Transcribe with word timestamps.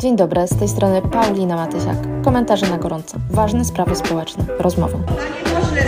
Dzień 0.00 0.16
dobry, 0.16 0.46
z 0.46 0.58
tej 0.58 0.68
strony 0.68 1.02
Paulina 1.02 1.56
Matysiak. 1.56 1.96
Komentarze 2.24 2.70
na 2.70 2.78
gorąco. 2.78 3.18
Ważne 3.30 3.64
sprawy 3.64 3.96
społeczne. 3.96 4.44
Rozmowy. 4.58 4.94
Panie 4.94 5.60
pośle, 5.60 5.82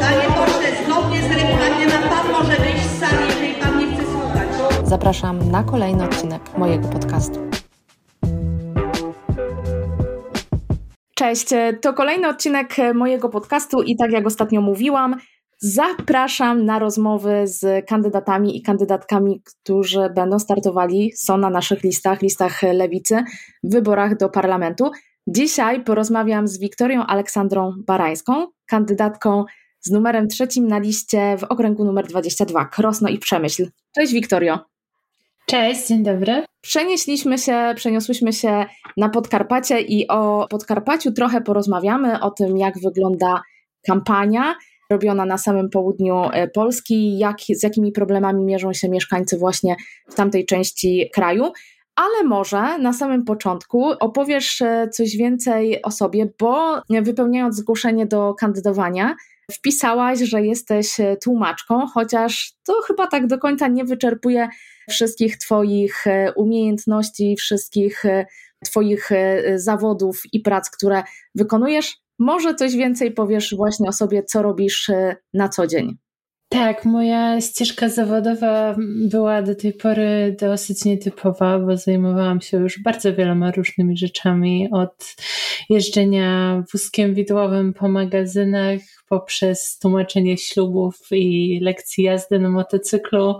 panie 0.00 0.28
pośle, 0.36 0.84
zgodnie 0.84 1.22
z 1.22 1.30
regulaminem 1.30 2.02
pan 2.02 2.32
może 2.32 2.56
wyjść 2.56 2.84
z 2.84 2.98
sali, 3.00 3.26
jeżeli 3.28 3.54
pan 3.54 3.78
nie 3.78 3.86
chce 3.86 4.02
słuchać. 4.04 4.48
Zapraszam 4.88 5.50
na 5.50 5.62
kolejny 5.62 6.04
odcinek 6.04 6.58
mojego 6.58 6.88
podcastu. 6.88 7.40
Cześć, 11.14 11.46
to 11.80 11.92
kolejny 11.92 12.28
odcinek 12.28 12.76
mojego 12.94 13.28
podcastu 13.28 13.82
i 13.82 13.96
tak 13.96 14.12
jak 14.12 14.26
ostatnio 14.26 14.60
mówiłam, 14.60 15.16
Zapraszam 15.60 16.64
na 16.64 16.78
rozmowy 16.78 17.42
z 17.44 17.86
kandydatami 17.86 18.56
i 18.56 18.62
kandydatkami, 18.62 19.42
którzy 19.44 20.10
będą 20.14 20.38
startowali, 20.38 21.12
są 21.16 21.36
na 21.38 21.50
naszych 21.50 21.82
listach, 21.82 22.22
listach 22.22 22.62
lewicy 22.62 23.24
w 23.62 23.72
wyborach 23.72 24.16
do 24.16 24.28
parlamentu. 24.28 24.90
Dzisiaj 25.26 25.84
porozmawiam 25.84 26.48
z 26.48 26.58
Wiktorią 26.58 27.02
Aleksandrą 27.06 27.72
Barańską, 27.86 28.46
kandydatką 28.66 29.44
z 29.80 29.90
numerem 29.90 30.28
trzecim 30.28 30.68
na 30.68 30.78
liście 30.78 31.36
w 31.38 31.44
okręgu 31.44 31.84
numer 31.84 32.06
22, 32.06 32.64
Krosno 32.64 33.08
i 33.08 33.18
Przemyśl. 33.18 33.70
Cześć 33.94 34.12
Wiktorio. 34.12 34.58
Cześć, 35.46 35.88
dzień 35.88 36.02
dobry. 36.02 36.44
Przenieśliśmy 36.60 37.38
się, 37.38 37.72
przeniosłyśmy 37.76 38.32
się 38.32 38.66
na 38.96 39.08
Podkarpacie 39.08 39.80
i 39.80 40.08
o 40.08 40.46
Podkarpaciu 40.50 41.12
trochę 41.12 41.40
porozmawiamy, 41.40 42.20
o 42.20 42.30
tym 42.30 42.56
jak 42.56 42.74
wygląda 42.80 43.42
kampania, 43.86 44.54
robiona 44.90 45.24
na 45.24 45.38
samym 45.38 45.70
południu 45.70 46.22
e, 46.32 46.48
Polski, 46.48 47.18
jak, 47.18 47.36
z 47.54 47.62
jakimi 47.62 47.92
problemami 47.92 48.44
mierzą 48.44 48.72
się 48.72 48.88
mieszkańcy 48.88 49.38
właśnie 49.38 49.76
w 50.08 50.14
tamtej 50.14 50.46
części 50.46 51.10
kraju. 51.14 51.52
Ale 51.94 52.24
może 52.24 52.78
na 52.78 52.92
samym 52.92 53.24
początku 53.24 53.84
opowiesz 54.00 54.62
e, 54.62 54.88
coś 54.88 55.16
więcej 55.16 55.82
o 55.82 55.90
sobie, 55.90 56.28
bo 56.38 56.82
wypełniając 57.02 57.56
zgłoszenie 57.56 58.06
do 58.06 58.34
kandydowania, 58.34 59.16
wpisałaś, 59.52 60.18
że 60.18 60.42
jesteś 60.42 61.00
e, 61.00 61.16
tłumaczką, 61.16 61.86
chociaż 61.86 62.52
to 62.64 62.72
chyba 62.86 63.06
tak 63.06 63.26
do 63.26 63.38
końca 63.38 63.68
nie 63.68 63.84
wyczerpuje 63.84 64.48
wszystkich 64.90 65.36
Twoich 65.38 66.04
umiejętności, 66.36 67.36
wszystkich 67.36 68.02
Twoich 68.64 69.10
zawodów 69.56 70.22
i 70.32 70.40
prac, 70.40 70.70
które 70.70 71.02
wykonujesz. 71.34 71.96
Może 72.18 72.54
coś 72.54 72.76
więcej 72.76 73.12
powiesz 73.12 73.54
właśnie 73.56 73.88
o 73.88 73.92
sobie, 73.92 74.22
co 74.22 74.42
robisz 74.42 74.90
e, 74.90 75.16
na 75.34 75.48
co 75.48 75.66
dzień. 75.66 75.98
Tak, 76.50 76.84
moja 76.84 77.40
ścieżka 77.40 77.88
zawodowa 77.88 78.76
była 79.10 79.42
do 79.42 79.54
tej 79.54 79.72
pory 79.72 80.36
dosyć 80.40 80.84
nietypowa, 80.84 81.58
bo 81.58 81.76
zajmowałam 81.76 82.40
się 82.40 82.56
już 82.56 82.82
bardzo 82.82 83.14
wieloma 83.14 83.50
różnymi 83.50 83.96
rzeczami, 83.96 84.68
od 84.72 85.16
jeżdżenia 85.70 86.62
wózkiem 86.72 87.14
widłowym 87.14 87.72
po 87.74 87.88
magazynach, 87.88 88.80
poprzez 89.08 89.78
tłumaczenie 89.78 90.36
ślubów 90.36 90.98
i 91.10 91.58
lekcji 91.62 92.04
jazdy 92.04 92.38
na 92.38 92.48
motocyklu, 92.48 93.34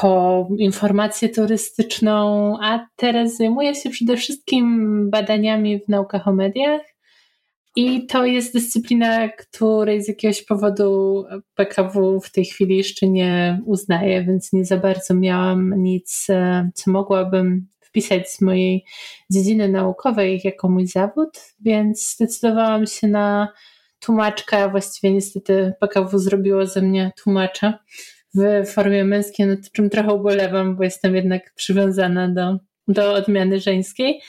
po 0.00 0.48
informację 0.58 1.28
turystyczną, 1.28 2.54
a 2.62 2.86
teraz 2.96 3.36
zajmuję 3.36 3.74
się 3.74 3.90
przede 3.90 4.16
wszystkim 4.16 5.10
badaniami 5.10 5.80
w 5.80 5.88
naukach 5.88 6.28
o 6.28 6.32
mediach 6.32 6.95
i 7.76 8.06
to 8.06 8.24
jest 8.24 8.54
dyscyplina, 8.54 9.28
której 9.28 10.02
z 10.02 10.08
jakiegoś 10.08 10.42
powodu 10.42 11.24
PKW 11.54 12.20
w 12.20 12.32
tej 12.32 12.44
chwili 12.44 12.76
jeszcze 12.76 13.08
nie 13.08 13.60
uznaje, 13.66 14.24
więc 14.24 14.52
nie 14.52 14.64
za 14.64 14.76
bardzo 14.76 15.14
miałam 15.14 15.74
nic, 15.76 16.26
e, 16.30 16.70
co 16.74 16.90
mogłabym 16.90 17.66
wpisać 17.80 18.30
z 18.30 18.40
mojej 18.40 18.84
dziedziny 19.30 19.68
naukowej 19.68 20.40
jako 20.44 20.68
mój 20.68 20.86
zawód, 20.86 21.40
więc 21.60 22.14
zdecydowałam 22.14 22.86
się 22.86 23.08
na 23.08 23.48
tłumaczka, 24.00 24.58
a 24.58 24.68
właściwie 24.68 25.12
niestety 25.12 25.72
PKW 25.80 26.18
zrobiło 26.18 26.66
ze 26.66 26.82
mnie 26.82 27.12
tłumacza 27.22 27.78
w 28.34 28.66
formie 28.66 29.04
męskiej, 29.04 29.46
nad 29.46 29.70
czym 29.72 29.90
trochę 29.90 30.14
ubolewam, 30.14 30.76
bo 30.76 30.84
jestem 30.84 31.16
jednak 31.16 31.54
przywiązana 31.54 32.28
do, 32.28 32.58
do 32.88 33.14
odmiany 33.14 33.60
żeńskiej. 33.60 34.20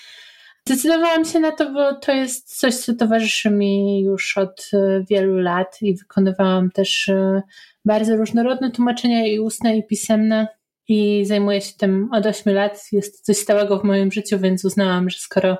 Zdecydowałam 0.67 1.25
się 1.25 1.39
na 1.39 1.51
to, 1.51 1.73
bo 1.73 1.95
to 1.95 2.11
jest 2.11 2.59
coś, 2.59 2.75
co 2.75 2.93
towarzyszy 2.93 3.49
mi 3.49 4.01
już 4.01 4.37
od 4.37 4.69
e, 4.73 5.03
wielu 5.09 5.37
lat 5.37 5.77
i 5.81 5.95
wykonywałam 5.95 6.71
też 6.71 7.09
e, 7.09 7.41
bardzo 7.85 8.15
różnorodne 8.15 8.71
tłumaczenia 8.71 9.27
i 9.27 9.39
ustne, 9.39 9.77
i 9.77 9.87
pisemne. 9.87 10.47
I 10.87 11.25
zajmuję 11.25 11.61
się 11.61 11.73
tym 11.77 12.09
od 12.13 12.25
8 12.25 12.53
lat. 12.53 12.87
Jest 12.91 13.17
to 13.17 13.23
coś 13.23 13.37
stałego 13.37 13.79
w 13.79 13.83
moim 13.83 14.11
życiu, 14.11 14.39
więc 14.39 14.65
uznałam, 14.65 15.09
że 15.09 15.17
skoro 15.19 15.57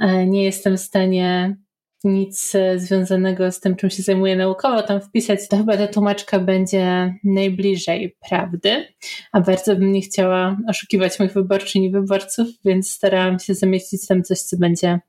e, 0.00 0.26
nie 0.26 0.44
jestem 0.44 0.76
w 0.76 0.80
stanie 0.80 1.56
nic 2.04 2.54
e, 2.54 2.78
związanego 2.78 3.52
z 3.52 3.60
tym, 3.60 3.76
czym 3.76 3.90
się 3.90 4.02
zajmuję 4.02 4.36
naukowo 4.36 4.82
tam 4.82 5.00
wpisać, 5.00 5.48
to 5.48 5.56
chyba 5.56 5.76
ta 5.76 5.86
tłumaczka 5.86 6.38
będzie 6.38 7.14
najbliżej 7.24 8.16
prawdy. 8.28 8.86
A 9.32 9.40
bardzo 9.40 9.76
bym 9.76 9.92
nie 9.92 10.00
chciała 10.00 10.56
oszukiwać 10.68 11.18
moich 11.18 11.32
wyborczyń 11.32 11.82
i 11.82 11.90
wyborców, 11.90 12.48
więc 12.64 12.90
starałam 12.90 13.38
się 13.38 13.54
zamieścić 13.54 14.06
tam 14.06 14.22
coś, 14.22 14.40
co 14.40 14.56
będzie 14.56 15.00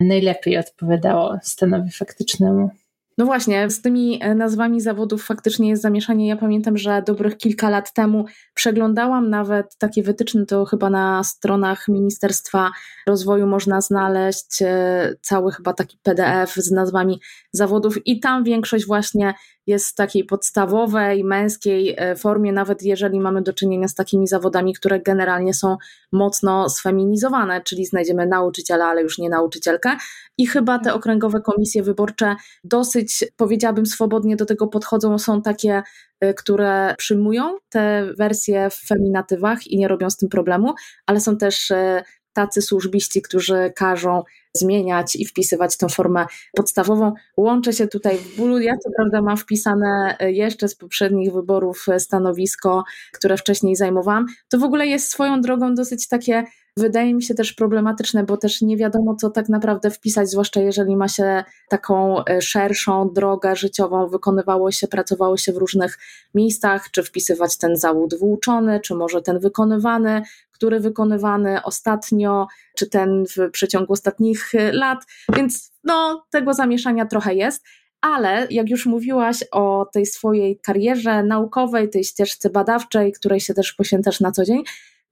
najlepiej 0.00 0.58
odpowiadało 0.58 1.38
stanowi 1.42 1.90
faktycznemu. 1.90 2.70
No 3.18 3.24
właśnie, 3.24 3.70
z 3.70 3.82
tymi 3.82 4.18
e, 4.22 4.34
nazwami 4.34 4.80
zawodów 4.80 5.24
faktycznie 5.24 5.68
jest 5.68 5.82
zamieszanie. 5.82 6.28
Ja 6.28 6.36
pamiętam, 6.36 6.78
że 6.78 7.02
dobrych 7.06 7.36
kilka 7.36 7.70
lat 7.70 7.92
temu 7.92 8.24
przeglądałam 8.54 9.30
nawet 9.30 9.76
takie 9.78 10.02
wytyczne, 10.02 10.46
to 10.46 10.64
chyba 10.64 10.90
na 10.90 11.24
stronach 11.24 11.88
Ministerstwa 11.88 12.70
Rozwoju 13.06 13.46
można 13.46 13.80
znaleźć 13.80 14.62
e, 14.62 15.14
cały 15.20 15.52
chyba 15.52 15.72
taki 15.72 15.98
PDF 16.02 16.54
z 16.54 16.70
nazwami 16.70 17.20
zawodów 17.52 18.06
i 18.06 18.20
tam 18.20 18.44
większość 18.44 18.86
właśnie 18.86 19.34
jest 19.68 19.88
w 19.88 19.94
takiej 19.94 20.24
podstawowej, 20.24 21.24
męskiej 21.24 21.94
e, 21.98 22.16
formie, 22.16 22.52
nawet 22.52 22.82
jeżeli 22.82 23.20
mamy 23.20 23.42
do 23.42 23.52
czynienia 23.52 23.88
z 23.88 23.94
takimi 23.94 24.26
zawodami, 24.26 24.74
które 24.74 25.00
generalnie 25.00 25.54
są 25.54 25.76
mocno 26.12 26.68
sfeminizowane, 26.68 27.60
czyli 27.60 27.86
znajdziemy 27.86 28.26
nauczyciela, 28.26 28.86
ale 28.86 29.02
już 29.02 29.18
nie 29.18 29.28
nauczycielkę. 29.28 29.96
I 30.38 30.46
chyba 30.46 30.78
te 30.78 30.94
okręgowe 30.94 31.40
komisje 31.40 31.82
wyborcze 31.82 32.36
dosyć, 32.64 33.24
powiedziałabym, 33.36 33.86
swobodnie 33.86 34.36
do 34.36 34.46
tego 34.46 34.66
podchodzą. 34.66 35.18
Są 35.18 35.42
takie, 35.42 35.82
e, 36.20 36.34
które 36.34 36.94
przyjmują 36.98 37.56
te 37.68 38.06
wersje 38.18 38.70
w 38.70 38.74
feminatywach 38.74 39.66
i 39.66 39.78
nie 39.78 39.88
robią 39.88 40.10
z 40.10 40.16
tym 40.16 40.28
problemu, 40.28 40.74
ale 41.06 41.20
są 41.20 41.36
też 41.36 41.70
e, 41.70 42.02
tacy 42.32 42.62
służbiści, 42.62 43.22
którzy 43.22 43.72
każą 43.76 44.22
zmieniać 44.54 45.16
i 45.16 45.24
wpisywać 45.24 45.76
tę 45.76 45.88
formę 45.88 46.26
podstawową. 46.56 47.12
Łączę 47.36 47.72
się 47.72 47.86
tutaj 47.86 48.18
w 48.18 48.36
bólu. 48.36 48.58
Ja 48.58 48.76
co 48.76 48.90
prawda 48.96 49.22
mam 49.22 49.36
wpisane 49.36 50.16
e, 50.18 50.32
jeszcze 50.32 50.68
z 50.68 50.74
poprzednich 50.74 51.32
wyborów 51.32 51.86
e, 51.88 52.00
stanowisko, 52.00 52.84
które 53.12 53.36
wcześniej 53.36 53.76
zajmowałam. 53.76 54.26
To 54.48 54.58
w 54.58 54.64
ogóle 54.64 54.86
jest 54.86 55.10
swoją 55.10 55.40
drogą 55.40 55.74
dosyć 55.74 56.08
takie 56.08 56.44
wydaje 56.78 57.14
mi 57.14 57.22
się 57.22 57.34
też 57.34 57.52
problematyczne, 57.52 58.24
bo 58.24 58.36
też 58.36 58.62
nie 58.62 58.76
wiadomo, 58.76 59.14
co 59.14 59.30
tak 59.30 59.48
naprawdę 59.48 59.90
wpisać, 59.90 60.30
zwłaszcza 60.30 60.60
jeżeli 60.60 60.96
ma 60.96 61.08
się 61.08 61.44
taką 61.68 62.24
e, 62.24 62.42
szerszą 62.42 63.10
drogę 63.12 63.56
życiową, 63.56 64.08
wykonywało 64.08 64.72
się, 64.72 64.88
pracowało 64.88 65.36
się 65.36 65.52
w 65.52 65.56
różnych 65.56 65.98
miejscach, 66.34 66.90
czy 66.90 67.02
wpisywać 67.02 67.58
ten 67.58 67.76
zawód 67.76 68.14
włóczony, 68.18 68.80
czy 68.80 68.94
może 68.94 69.22
ten 69.22 69.38
wykonywany, 69.38 70.22
który 70.52 70.80
wykonywany 70.80 71.62
ostatnio, 71.62 72.46
czy 72.76 72.90
ten 72.90 73.24
w 73.26 73.50
przeciągu 73.50 73.92
ostatnich 73.92 74.54
e, 74.54 74.72
lat, 74.72 74.98
więc 75.36 75.72
no, 75.84 76.26
tego 76.30 76.54
zamieszania 76.54 77.06
trochę 77.06 77.34
jest. 77.34 77.64
Ale 78.00 78.46
jak 78.50 78.70
już 78.70 78.86
mówiłaś 78.86 79.44
o 79.52 79.86
tej 79.92 80.06
swojej 80.06 80.58
karierze 80.58 81.22
naukowej, 81.22 81.90
tej 81.90 82.04
ścieżce 82.04 82.50
badawczej, 82.50 83.12
której 83.12 83.40
się 83.40 83.54
też 83.54 83.72
poświęcasz 83.72 84.20
na 84.20 84.32
co 84.32 84.44
dzień, 84.44 84.62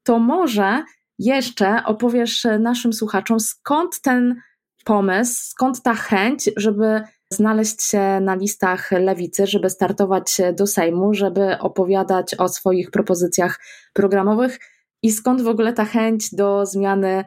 to 0.03 0.19
może 0.19 0.83
jeszcze 1.19 1.85
opowiesz 1.85 2.47
naszym 2.61 2.93
słuchaczom, 2.93 3.41
skąd 3.41 4.01
ten 4.01 4.41
pomysł, 4.85 5.51
skąd 5.51 5.83
ta 5.83 5.95
chęć, 5.95 6.51
żeby 6.57 7.03
znaleźć 7.31 7.83
się 7.83 8.21
na 8.21 8.35
listach 8.35 8.91
lewicy, 8.93 9.47
żeby 9.47 9.71
startować 9.71 10.37
do 10.55 10.67
Sejmu, 10.67 11.15
żeby 11.15 11.59
opowiadać 11.59 12.35
o 12.35 12.49
swoich 12.49 12.91
propozycjach 12.91 13.61
programowych 13.93 14.59
i 15.03 15.13
skąd 15.13 15.43
w 15.43 15.49
ogóle 15.49 15.73
ta 15.73 15.85
chęć 15.85 16.35
do 16.35 16.67
zmiany, 16.67 17.25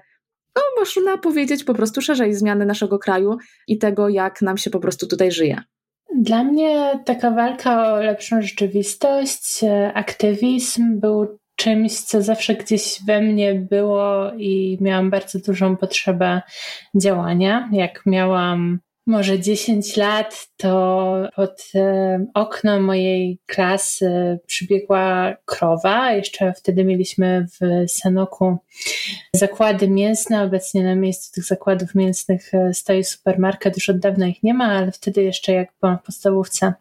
no 0.55 0.61
można 0.79 1.17
powiedzieć 1.17 1.63
po 1.63 1.73
prostu 1.73 2.01
szerzej, 2.01 2.33
zmiany 2.33 2.65
naszego 2.65 2.99
kraju 2.99 3.37
i 3.67 3.77
tego, 3.77 4.09
jak 4.09 4.41
nam 4.41 4.57
się 4.57 4.69
po 4.69 4.79
prostu 4.79 5.07
tutaj 5.07 5.31
żyje. 5.31 5.61
Dla 6.15 6.43
mnie 6.43 6.99
taka 7.05 7.31
walka 7.31 7.93
o 7.93 7.99
lepszą 7.99 8.41
rzeczywistość, 8.41 9.61
aktywizm 9.93 10.99
był 10.99 11.39
czymś, 11.59 11.99
co 11.99 12.21
zawsze 12.21 12.55
gdzieś 12.55 12.99
we 13.07 13.21
mnie 13.21 13.55
było 13.55 14.31
i 14.37 14.77
miałam 14.81 15.09
bardzo 15.09 15.39
dużą 15.39 15.77
potrzebę 15.77 16.41
działania. 16.95 17.69
Jak 17.71 18.01
miałam 18.05 18.79
może 19.09 19.39
10 19.39 19.97
lat, 19.97 20.47
to 20.57 21.15
pod 21.35 21.63
e, 21.75 22.25
okno 22.33 22.79
mojej 22.81 23.39
klasy 23.45 24.39
przybiegła 24.45 25.35
krowa. 25.45 26.11
Jeszcze 26.11 26.53
wtedy 26.53 26.83
mieliśmy 26.85 27.45
w 27.61 27.89
Sanoku 27.91 28.57
zakłady 29.33 29.87
mięsne. 29.87 30.43
Obecnie 30.43 30.83
na 30.83 30.95
miejscu 30.95 31.31
tych 31.33 31.43
zakładów 31.43 31.95
mięsnych 31.95 32.53
e, 32.53 32.73
stoi 32.73 33.03
supermarket, 33.03 33.75
już 33.75 33.89
od 33.89 33.99
dawna 33.99 34.27
ich 34.27 34.43
nie 34.43 34.53
ma, 34.53 34.65
ale 34.65 34.91
wtedy 34.91 35.23
jeszcze 35.23 35.53
jak 35.53 35.69
byłam 35.81 35.97
w 35.97 36.03
podstawówce 36.03 36.73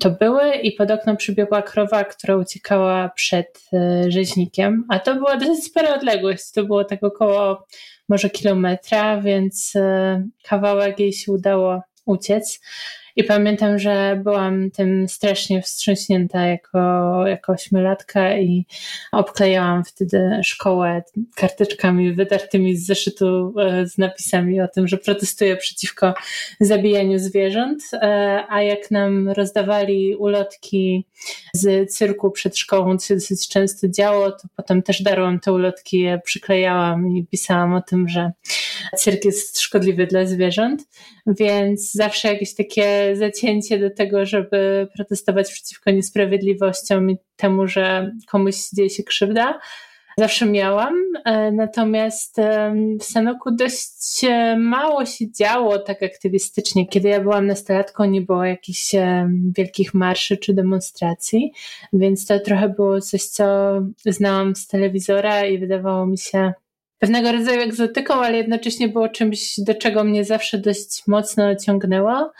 to 0.00 0.10
były 0.10 0.54
i 0.54 0.72
pod 0.72 0.90
okno 0.90 1.16
przybiegła 1.16 1.62
krowa, 1.62 2.04
która 2.04 2.36
uciekała 2.36 3.08
przed 3.08 3.68
e, 3.72 4.10
rzeźnikiem, 4.10 4.84
a 4.88 4.98
to 4.98 5.14
była 5.14 5.36
dosyć 5.36 5.64
spora 5.64 5.94
odległość. 5.94 6.52
To 6.52 6.64
było 6.64 6.84
tak 6.84 7.04
około 7.04 7.66
może 8.08 8.30
kilometra, 8.30 9.20
więc 9.20 9.72
e, 9.76 10.26
kawałek 10.42 11.00
jej 11.00 11.12
się 11.12 11.32
udało 11.32 11.82
uciec. 12.04 12.60
I 13.16 13.24
pamiętam, 13.24 13.78
że 13.78 14.20
byłam 14.24 14.70
tym 14.70 15.08
strasznie 15.08 15.62
wstrząśnięta 15.62 16.46
jako, 16.46 16.78
jako 17.26 17.52
ośmiolatka 17.52 18.38
i 18.38 18.66
obklejałam 19.12 19.84
wtedy 19.84 20.40
szkołę 20.44 21.02
karteczkami 21.34 22.12
wydartymi 22.12 22.76
z 22.76 22.86
zeszytu 22.86 23.54
e, 23.60 23.86
z 23.86 23.98
napisami 23.98 24.60
o 24.60 24.68
tym, 24.68 24.88
że 24.88 24.98
protestuję 24.98 25.56
przeciwko 25.56 26.14
zabijaniu 26.60 27.18
zwierząt. 27.18 27.82
E, 27.92 28.44
a 28.48 28.62
jak 28.62 28.90
nam 28.90 29.28
rozdawali 29.28 30.16
ulotki 30.16 31.06
z 31.52 31.92
cyrku 31.92 32.30
przed 32.30 32.58
szkołą, 32.58 32.98
co 32.98 33.06
się 33.06 33.14
dosyć 33.14 33.48
często 33.48 33.88
działo, 33.88 34.30
to 34.30 34.48
potem 34.56 34.82
też 34.82 35.02
darłam 35.02 35.40
te 35.40 35.52
ulotki, 35.52 35.98
je 35.98 36.20
przyklejałam 36.24 37.16
i 37.16 37.26
pisałam 37.26 37.74
o 37.74 37.82
tym, 37.82 38.08
że 38.08 38.32
cyrk 38.96 39.24
jest 39.24 39.60
szkodliwy 39.60 40.06
dla 40.06 40.26
zwierząt. 40.26 40.82
Więc 41.26 41.92
zawsze 41.92 42.28
jakieś 42.28 42.54
takie 42.54 43.03
zacięcie 43.12 43.78
do 43.78 43.90
tego, 43.90 44.26
żeby 44.26 44.88
protestować 44.96 45.52
przeciwko 45.52 45.90
niesprawiedliwościom 45.90 47.10
i 47.10 47.16
temu, 47.36 47.66
że 47.66 48.12
komuś 48.30 48.56
dzieje 48.76 48.90
się 48.90 49.02
krzywda. 49.02 49.58
Zawsze 50.18 50.46
miałam, 50.46 50.94
e, 51.24 51.52
natomiast 51.52 52.36
w 53.00 53.04
Sanoku 53.04 53.50
dość 53.50 54.24
e, 54.24 54.56
mało 54.58 55.06
się 55.06 55.32
działo 55.32 55.78
tak 55.78 56.02
aktywistycznie. 56.02 56.88
Kiedy 56.88 57.08
ja 57.08 57.20
byłam 57.20 57.46
nastolatką, 57.46 58.04
nie 58.04 58.20
było 58.20 58.44
jakichś 58.44 58.90
wielkich 59.56 59.94
marszy 59.94 60.36
czy 60.36 60.54
demonstracji, 60.54 61.52
więc 61.92 62.26
to 62.26 62.40
trochę 62.40 62.68
było 62.68 63.00
coś, 63.00 63.22
co 63.24 63.44
znałam 64.06 64.56
z 64.56 64.66
telewizora 64.66 65.46
i 65.46 65.58
wydawało 65.58 66.06
mi 66.06 66.18
się 66.18 66.52
pewnego 66.98 67.32
rodzaju 67.32 67.60
egzotyką, 67.60 68.14
ale 68.14 68.36
jednocześnie 68.36 68.88
było 68.88 69.08
czymś, 69.08 69.54
do 69.58 69.74
czego 69.74 70.04
mnie 70.04 70.24
zawsze 70.24 70.58
dość 70.58 71.02
mocno 71.06 71.56
ciągnęło. 71.56 72.32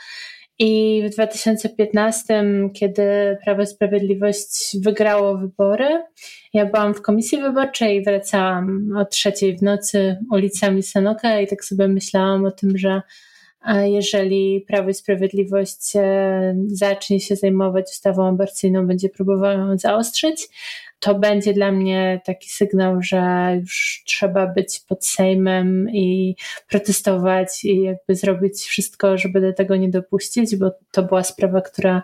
I 0.59 1.03
w 1.05 1.09
2015, 1.09 2.45
kiedy 2.73 3.03
Prawo 3.43 3.61
i 3.61 3.67
Sprawiedliwość 3.67 4.77
wygrało 4.81 5.37
wybory, 5.37 6.03
ja 6.53 6.65
byłam 6.65 6.93
w 6.93 7.01
komisji 7.01 7.41
wyborczej 7.41 7.97
i 7.97 8.03
wracałam 8.03 8.89
o 8.97 9.05
trzeciej 9.05 9.57
w 9.57 9.61
nocy 9.61 10.17
ulicami 10.31 10.83
Sanoka 10.83 11.39
i 11.39 11.47
tak 11.47 11.65
sobie 11.65 11.87
myślałam 11.87 12.45
o 12.45 12.51
tym, 12.51 12.77
że 12.77 13.01
jeżeli 13.83 14.65
Prawo 14.67 14.89
i 14.89 14.93
Sprawiedliwość 14.93 15.95
e, 15.95 16.55
zacznie 16.67 17.19
się 17.19 17.35
zajmować 17.35 17.85
ustawą 17.85 18.27
aborcyjną, 18.27 18.87
będzie 18.87 19.09
próbowało 19.09 19.53
ją 19.53 19.77
zaostrzyć, 19.77 20.47
to 21.05 21.15
będzie 21.15 21.53
dla 21.53 21.71
mnie 21.71 22.21
taki 22.25 22.49
sygnał, 22.49 23.01
że 23.01 23.51
już 23.59 24.03
trzeba 24.05 24.47
być 24.47 24.79
pod 24.79 25.05
Sejmem 25.05 25.89
i 25.89 26.35
protestować 26.69 27.63
i 27.63 27.81
jakby 27.81 28.15
zrobić 28.15 28.63
wszystko, 28.63 29.17
żeby 29.17 29.41
do 29.41 29.53
tego 29.53 29.75
nie 29.75 29.89
dopuścić, 29.89 30.55
bo 30.55 30.71
to 30.91 31.03
była 31.03 31.23
sprawa, 31.23 31.61
która 31.61 32.03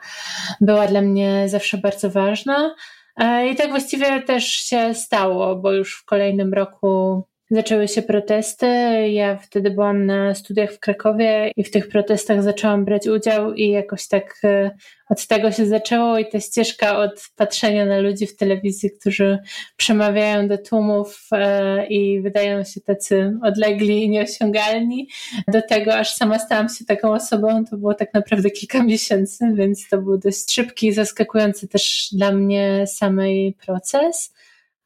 była 0.61 0.87
dla 0.87 1.01
mnie 1.01 1.43
zawsze 1.49 1.77
bardzo 1.77 2.09
ważna. 2.09 2.75
E, 3.17 3.49
I 3.49 3.55
tak 3.55 3.69
właściwie 3.69 4.21
też 4.21 4.45
się 4.45 4.93
stało, 4.93 5.55
bo 5.55 5.71
już 5.73 5.95
w 5.97 6.05
kolejnym 6.05 6.53
roku 6.53 7.23
zaczęły 7.51 7.87
się 7.87 8.01
protesty. 8.01 8.67
Ja 9.09 9.37
wtedy 9.37 9.71
byłam 9.71 10.05
na 10.05 10.35
studiach 10.35 10.71
w 10.71 10.79
Krakowie 10.79 11.51
i 11.55 11.63
w 11.63 11.71
tych 11.71 11.87
protestach 11.89 12.43
zaczęłam 12.43 12.85
brać 12.85 13.07
udział 13.07 13.53
i 13.53 13.69
jakoś 13.69 14.07
tak 14.07 14.35
e, 14.43 14.71
od 15.09 15.27
tego 15.27 15.51
się 15.51 15.65
zaczęło 15.65 16.17
i 16.17 16.29
ta 16.29 16.39
ścieżka 16.39 16.97
od 16.97 17.23
patrzenia 17.35 17.85
na 17.85 17.99
ludzi 17.99 18.27
w 18.27 18.35
telewizji, 18.35 18.91
którzy 18.99 19.39
przemawiają 19.77 20.47
do 20.47 20.57
tłumów 20.57 21.27
e, 21.31 21.87
i 21.87 22.21
wydają 22.21 22.63
się 22.63 22.81
tacy 22.81 23.33
odlegli 23.43 24.03
i 24.03 24.09
nieosiągalni, 24.09 25.07
do 25.47 25.61
tego 25.61 25.95
aż 25.95 26.13
sama 26.13 26.39
stałam 26.39 26.69
się 26.69 26.85
taką 26.85 27.13
osobą, 27.13 27.65
to 27.65 27.77
było 27.77 27.93
tak 27.93 28.13
naprawdę 28.13 28.51
kilka 28.51 28.83
miesięcy, 28.93 29.45
więc 29.53 29.89
to 29.89 29.97
był 29.97 30.17
dość 30.17 30.51
szybki 30.51 30.87
i 30.87 30.93
zaskakujący 30.93 31.67
też 31.67 32.09
dla 32.11 32.31
mnie 32.31 32.83
samej 32.87 33.55
proces 33.65 34.33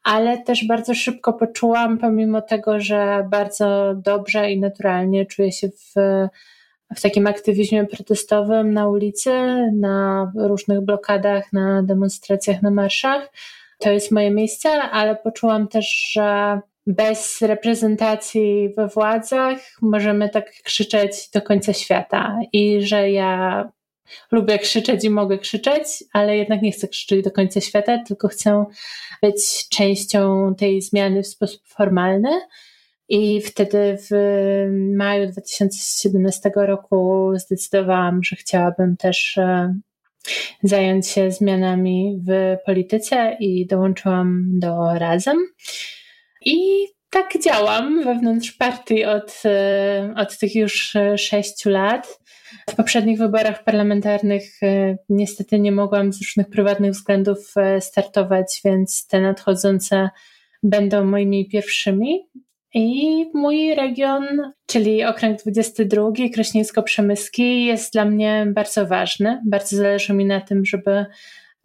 ale 0.05 0.37
też 0.37 0.67
bardzo 0.67 0.93
szybko 0.93 1.33
poczułam, 1.33 1.97
pomimo 1.97 2.41
tego, 2.41 2.79
że 2.79 3.27
bardzo 3.31 3.93
dobrze 3.95 4.51
i 4.51 4.59
naturalnie 4.59 5.25
czuję 5.25 5.51
się 5.51 5.67
w, 5.69 5.93
w 6.95 7.01
takim 7.01 7.27
aktywizmie 7.27 7.85
protestowym 7.85 8.73
na 8.73 8.87
ulicy, 8.87 9.31
na 9.73 10.31
różnych 10.35 10.81
blokadach, 10.81 11.53
na 11.53 11.83
demonstracjach, 11.83 12.61
na 12.61 12.71
marszach. 12.71 13.31
To 13.79 13.91
jest 13.91 14.11
moje 14.11 14.31
miejsce, 14.31 14.69
ale 14.69 15.15
poczułam 15.15 15.67
też, 15.67 16.11
że 16.11 16.59
bez 16.87 17.41
reprezentacji 17.41 18.69
we 18.77 18.87
władzach 18.87 19.57
możemy 19.81 20.29
tak 20.29 20.51
krzyczeć 20.63 21.29
do 21.33 21.41
końca 21.41 21.73
świata 21.73 22.39
i 22.53 22.81
że 22.81 23.11
ja 23.11 23.63
lubię 24.31 24.59
krzyczeć 24.59 25.03
i 25.03 25.09
mogę 25.09 25.37
krzyczeć, 25.37 25.83
ale 26.13 26.37
jednak 26.37 26.61
nie 26.61 26.71
chcę 26.71 26.87
krzyczeć 26.87 27.23
do 27.23 27.31
końca 27.31 27.61
świata, 27.61 28.03
tylko 28.07 28.27
chcę 28.27 28.65
być 29.21 29.69
częścią 29.69 30.53
tej 30.55 30.81
zmiany 30.81 31.23
w 31.23 31.27
sposób 31.27 31.61
formalny. 31.67 32.41
I 33.09 33.41
wtedy 33.41 33.97
w 34.11 34.15
maju 34.95 35.31
2017 35.31 36.51
roku 36.55 37.31
zdecydowałam, 37.35 38.23
że 38.23 38.35
chciałabym 38.35 38.97
też 38.97 39.37
e, 39.37 39.75
zająć 40.63 41.07
się 41.07 41.31
zmianami 41.31 42.21
w 42.27 42.57
polityce 42.65 43.37
i 43.39 43.67
dołączyłam 43.67 44.45
do 44.59 44.93
Razem. 44.93 45.37
I 46.45 46.87
tak 47.09 47.43
działam 47.43 48.03
wewnątrz 48.03 48.51
partii 48.51 49.05
od, 49.05 49.41
e, 49.45 50.13
od 50.17 50.37
tych 50.37 50.55
już 50.55 50.95
e, 50.95 51.17
sześciu 51.17 51.69
lat. 51.69 52.19
W 52.69 52.75
poprzednich 52.75 53.17
wyborach 53.17 53.63
parlamentarnych 53.63 54.63
e, 54.63 54.97
niestety 55.09 55.59
nie 55.59 55.71
mogłam 55.71 56.13
z 56.13 56.21
różnych 56.21 56.49
prywatnych 56.49 56.91
względów 56.91 57.53
e, 57.57 57.81
startować, 57.81 58.61
więc 58.65 59.07
te 59.07 59.21
nadchodzące 59.21 60.09
będą 60.63 61.05
moimi 61.05 61.49
pierwszymi. 61.49 62.29
I 62.73 63.25
mój 63.33 63.75
region, 63.75 64.53
czyli 64.65 65.03
okręg 65.05 65.39
22, 65.39 66.11
Kraśnicko-Przemyski, 66.33 67.65
jest 67.65 67.93
dla 67.93 68.05
mnie 68.05 68.47
bardzo 68.55 68.85
ważny. 68.85 69.41
Bardzo 69.45 69.77
zależy 69.77 70.13
mi 70.13 70.25
na 70.25 70.41
tym, 70.41 70.65
żeby 70.65 71.05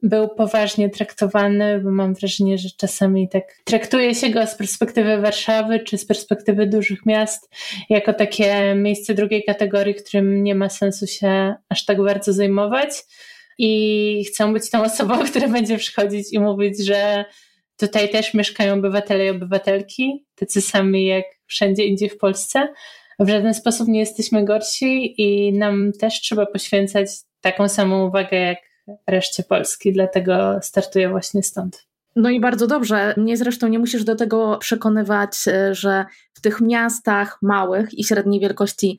był 0.02 0.28
poważnie 0.28 0.90
traktowany, 0.90 1.80
bo 1.80 1.90
mam 1.90 2.14
wrażenie, 2.14 2.58
że 2.58 2.68
czasami 2.76 3.28
tak 3.28 3.44
traktuje 3.64 4.14
się 4.14 4.30
go 4.30 4.46
z 4.46 4.54
perspektywy 4.54 5.18
Warszawy 5.20 5.80
czy 5.80 5.98
z 5.98 6.06
perspektywy 6.06 6.66
dużych 6.66 7.06
miast 7.06 7.50
jako 7.90 8.12
takie 8.12 8.74
miejsce 8.74 9.14
drugiej 9.14 9.44
kategorii, 9.44 9.94
którym 9.94 10.42
nie 10.44 10.54
ma 10.54 10.68
sensu 10.68 11.06
się 11.06 11.54
aż 11.68 11.84
tak 11.84 12.02
bardzo 12.02 12.32
zajmować. 12.32 12.90
I 13.58 14.24
chcę 14.28 14.52
być 14.52 14.70
tą 14.70 14.82
osobą, 14.82 15.18
która 15.30 15.48
będzie 15.48 15.78
przychodzić 15.78 16.32
i 16.32 16.40
mówić, 16.40 16.84
że 16.84 17.24
tutaj 17.76 18.08
też 18.08 18.34
mieszkają 18.34 18.74
obywatele 18.74 19.26
i 19.26 19.30
obywatelki, 19.30 20.26
tacy 20.34 20.60
sami 20.60 21.06
jak 21.06 21.24
wszędzie 21.46 21.84
indziej 21.84 22.08
w 22.08 22.18
Polsce. 22.18 22.68
W 23.18 23.28
żaden 23.28 23.54
sposób 23.54 23.88
nie 23.88 24.00
jesteśmy 24.00 24.44
gorsi 24.44 25.22
i 25.22 25.52
nam 25.52 25.92
też 25.92 26.20
trzeba 26.20 26.46
poświęcać 26.46 27.08
taką 27.40 27.68
samą 27.68 28.06
uwagę 28.06 28.36
jak 28.36 28.58
reszcie 29.06 29.42
Polski, 29.42 29.92
dlatego 29.92 30.58
startuję 30.62 31.08
właśnie 31.08 31.42
stąd. 31.42 31.86
No 32.16 32.30
i 32.30 32.40
bardzo 32.40 32.66
dobrze. 32.66 33.14
Mnie 33.16 33.36
zresztą 33.36 33.68
nie 33.68 33.78
musisz 33.78 34.04
do 34.04 34.16
tego 34.16 34.58
przekonywać, 34.58 35.48
e, 35.48 35.74
że 35.74 36.04
w 36.34 36.40
tych 36.40 36.60
miastach 36.60 37.38
małych 37.42 37.98
i 37.98 38.04
średniej 38.04 38.40
wielkości 38.40 38.98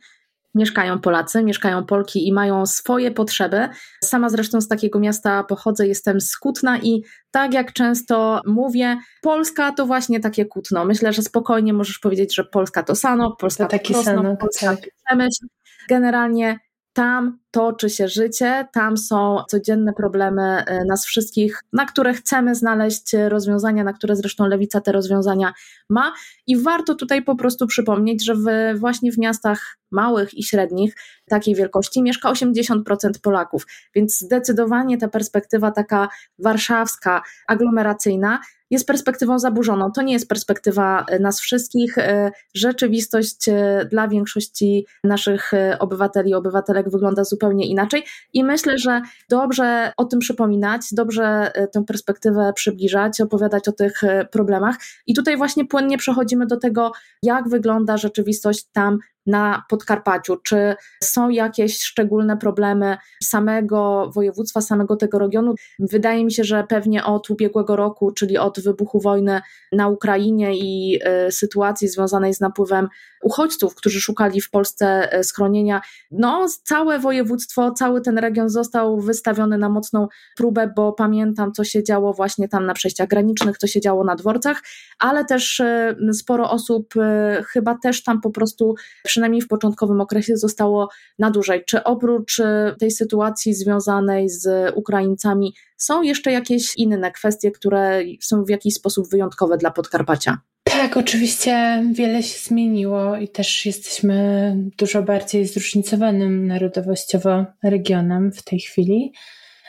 mieszkają 0.56 1.00
Polacy, 1.00 1.44
mieszkają 1.44 1.86
Polki 1.86 2.28
i 2.28 2.34
mają 2.34 2.66
swoje 2.66 3.12
potrzeby. 3.12 3.70
Sama 4.04 4.30
zresztą 4.30 4.62
z 4.62 4.68
takiego 4.68 5.00
miasta 5.00 5.44
pochodzę, 5.44 5.88
jestem 5.88 6.22
z 6.22 6.38
Kutna 6.38 6.80
i 6.80 7.04
tak 7.32 7.54
jak 7.54 7.74
często 7.74 8.42
mówię, 8.46 8.98
Polska 9.22 9.72
to 9.72 9.86
właśnie 9.86 10.20
takie 10.20 10.46
Kutno. 10.46 10.86
Myślę, 10.86 11.14
że 11.14 11.22
spokojnie 11.22 11.74
możesz 11.74 12.00
powiedzieć, 12.00 12.36
że 12.36 12.44
Polska 12.44 12.84
to 12.84 12.96
Sano, 12.96 13.36
Polska 13.40 13.64
to, 13.64 13.70
taki 13.70 13.94
Krosno, 13.94 14.38
Polska 14.38 14.68
tak. 14.68 14.80
to 14.80 14.88
Przemyśl. 15.06 15.46
Generalnie 15.90 16.60
tam 16.94 17.40
toczy 17.52 17.90
się 17.90 18.08
życie, 18.08 18.68
tam 18.74 18.98
są 18.98 19.44
codzienne 19.50 19.94
problemy 19.94 20.42
e, 20.42 20.86
nas 20.86 21.06
wszystkich, 21.06 21.64
na 21.74 21.86
które 21.86 22.14
chcemy 22.14 22.56
znaleźć 22.56 23.16
rozwiązania, 23.28 23.84
na 23.84 23.94
które 23.94 24.16
zresztą 24.16 24.48
lewica 24.48 24.82
te 24.82 24.92
rozwiązania 24.92 25.54
ma. 25.90 26.14
I 26.48 26.58
warto 26.58 26.96
tutaj 26.96 27.24
po 27.24 27.36
prostu 27.36 27.68
przypomnieć, 27.68 28.26
że 28.26 28.36
w, 28.36 28.46
właśnie 28.80 29.12
w 29.12 29.18
miastach 29.18 29.78
małych 29.92 30.34
i 30.34 30.44
średnich 30.44 30.96
takiej 31.30 31.56
wielkości 31.56 32.02
mieszka 32.04 32.32
80% 32.32 32.82
Polaków, 33.22 33.68
więc 33.96 34.20
zdecydowanie 34.20 34.98
ta 34.98 35.08
perspektywa 35.08 35.72
taka 35.72 36.10
warszawska, 36.40 37.22
aglomeracyjna 37.48 38.40
jest 38.72 38.88
perspektywą 38.88 39.40
zaburzoną. 39.40 39.92
To 39.92 40.02
nie 40.02 40.14
jest 40.14 40.30
perspektywa 40.30 41.06
e, 41.08 41.20
nas 41.20 41.40
wszystkich. 41.40 41.98
E, 41.98 42.32
rzeczywistość 42.54 43.50
e, 43.50 43.88
dla 43.92 44.08
większości 44.08 44.86
naszych 45.04 45.52
obywateli, 45.80 46.34
obywatelek 46.34 46.90
wygląda 46.90 47.24
zupełnie 47.24 47.68
inaczej 47.68 48.04
i 48.34 48.44
myślę, 48.44 48.78
że 48.78 49.02
dobrze 49.30 49.94
o 49.98 50.06
tym 50.06 50.20
przypominać, 50.20 50.82
dobrze 50.92 51.52
tę 51.72 51.84
perspektywę 51.86 52.54
przybliżać, 52.56 53.22
opowiadać 53.22 53.68
o 53.68 53.72
tych 53.72 54.02
problemach. 54.32 54.76
I 55.08 55.14
tutaj 55.14 55.38
właśnie 55.38 55.66
płynnie 55.66 55.98
przechodzimy 55.98 56.46
do 56.48 56.58
tego, 56.58 56.92
jak 57.24 57.50
wygląda 57.50 57.98
rzeczywistość 57.98 58.66
tam 58.74 59.00
na 59.26 59.64
Podkarpaciu? 59.70 60.38
Czy 60.38 60.76
są 61.04 61.30
jakieś 61.30 61.82
szczególne 61.82 62.38
problemy 62.38 62.98
samego 63.24 64.12
województwa, 64.16 64.62
samego 64.62 64.96
tego 64.96 65.20
regionu? 65.20 65.56
Wydaje 65.80 66.26
mi 66.26 66.32
się, 66.32 66.44
że 66.44 66.64
pewnie 66.70 67.06
od 67.06 67.30
ubiegłego 67.30 67.76
roku, 67.76 68.12
czyli 68.12 68.38
od 68.38 68.60
wybuchu 68.60 69.00
wojny 69.00 69.42
na 69.72 69.88
Ukrainie 69.88 70.58
i 70.58 71.00
y, 71.28 71.32
sytuacji 71.32 71.88
związanej 71.88 72.34
z 72.34 72.40
napływem 72.40 72.88
uchodźców, 73.22 73.76
którzy 73.76 74.02
szukali 74.02 74.42
w 74.42 74.50
Polsce 74.50 75.14
e, 75.14 75.24
schronienia, 75.24 75.82
no 76.12 76.48
całe 76.64 77.00
województwo, 77.00 77.72
cały 77.72 78.02
ten 78.02 78.18
region 78.18 78.50
został 78.50 79.00
wystawiony 79.00 79.58
na 79.58 79.70
mocną 79.70 80.08
próbę, 80.38 80.74
bo 80.76 80.94
pamiętam, 80.94 81.52
co 81.52 81.64
się 81.64 81.84
działo 81.84 82.14
właśnie 82.14 82.48
tam 82.48 82.66
na 82.66 82.74
przejściach 82.74 83.08
granicznych, 83.08 83.58
co 83.58 83.68
się 83.68 83.82
działo 83.82 84.04
na 84.04 84.16
dworcach, 84.16 84.62
ale 85.00 85.26
też 85.26 85.60
e, 85.60 85.96
sporo 86.14 86.52
osób 86.52 86.94
e, 86.98 87.44
chyba 87.48 87.78
też 87.78 88.04
tam 88.04 88.22
po 88.22 88.30
prostu 88.30 88.76
przynajmniej 89.12 89.42
w 89.42 89.48
początkowym 89.48 90.02
okresie 90.02 90.38
zostało 90.38 90.90
na 91.20 91.32
dłużej. 91.32 91.64
Czy 91.66 91.84
oprócz 91.84 92.40
e, 92.40 92.76
tej 92.80 92.92
sytuacji 92.92 93.54
związanej 93.54 94.30
z 94.30 94.74
Ukraińcami 94.76 95.54
są 95.78 96.02
jeszcze 96.02 96.32
jakieś 96.32 96.78
inne 96.78 97.12
kwestie, 97.12 97.52
które 97.52 98.02
są 98.22 98.44
w 98.44 98.50
jakiś 98.50 98.74
sposób 98.74 99.10
wyjątkowe 99.10 99.58
dla 99.58 99.72
Podkarpacia? 99.72 100.38
Tak, 100.64 100.98
oczywiście 100.98 101.84
wiele 101.94 102.24
się 102.24 102.40
zmieniło 102.40 103.18
i 103.18 103.28
też 103.28 103.66
jesteśmy 103.66 104.56
dużo 104.78 105.04
bardziej 105.04 105.48
zróżnicowanym 105.48 106.48
narodowościowo 106.48 107.46
regionem 107.64 108.32
w 108.32 108.44
tej 108.44 108.60
chwili. 108.60 109.14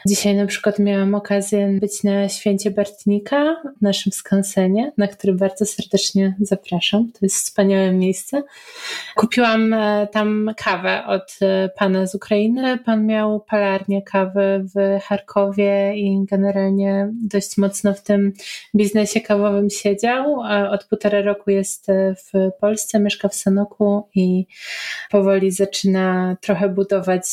Dzisiaj 0.06 0.34
na 0.34 0.46
przykład 0.46 0.78
miałam 0.78 1.14
okazję 1.14 1.68
być 1.80 2.04
na 2.04 2.28
święcie 2.28 2.70
Bartnika 2.70 3.62
w 3.78 3.82
naszym 3.82 4.12
skansenie, 4.12 4.92
na 4.98 5.08
który 5.08 5.34
bardzo 5.34 5.66
serdecznie 5.66 6.36
zapraszam. 6.40 7.12
To 7.12 7.18
jest 7.22 7.36
wspaniałe 7.36 7.92
miejsce. 7.92 8.42
Kupiłam 9.14 9.74
e, 9.74 10.08
tam 10.12 10.50
kawę 10.56 11.04
od 11.06 11.38
e, 11.42 11.68
pana 11.68 12.06
z 12.06 12.14
Ukrainy. 12.14 12.78
Pan 12.78 13.06
miał 13.06 13.40
palarnię 13.40 14.02
kawy 14.02 14.64
w 14.74 15.02
Charkowie 15.02 15.94
i 15.96 16.24
generalnie 16.30 17.08
dość 17.12 17.58
mocno 17.58 17.94
w 17.94 18.02
tym 18.02 18.32
biznesie 18.74 19.20
kawowym 19.20 19.70
siedział. 19.70 20.40
Od 20.70 20.84
półtora 20.84 21.22
roku 21.22 21.50
jest 21.50 21.88
e, 21.88 22.14
w 22.14 22.50
Polsce, 22.60 23.00
mieszka 23.00 23.28
w 23.28 23.34
Sanoku 23.34 24.08
i 24.14 24.46
powoli 25.10 25.50
zaczyna 25.50 26.36
trochę 26.40 26.68
budować 26.68 27.26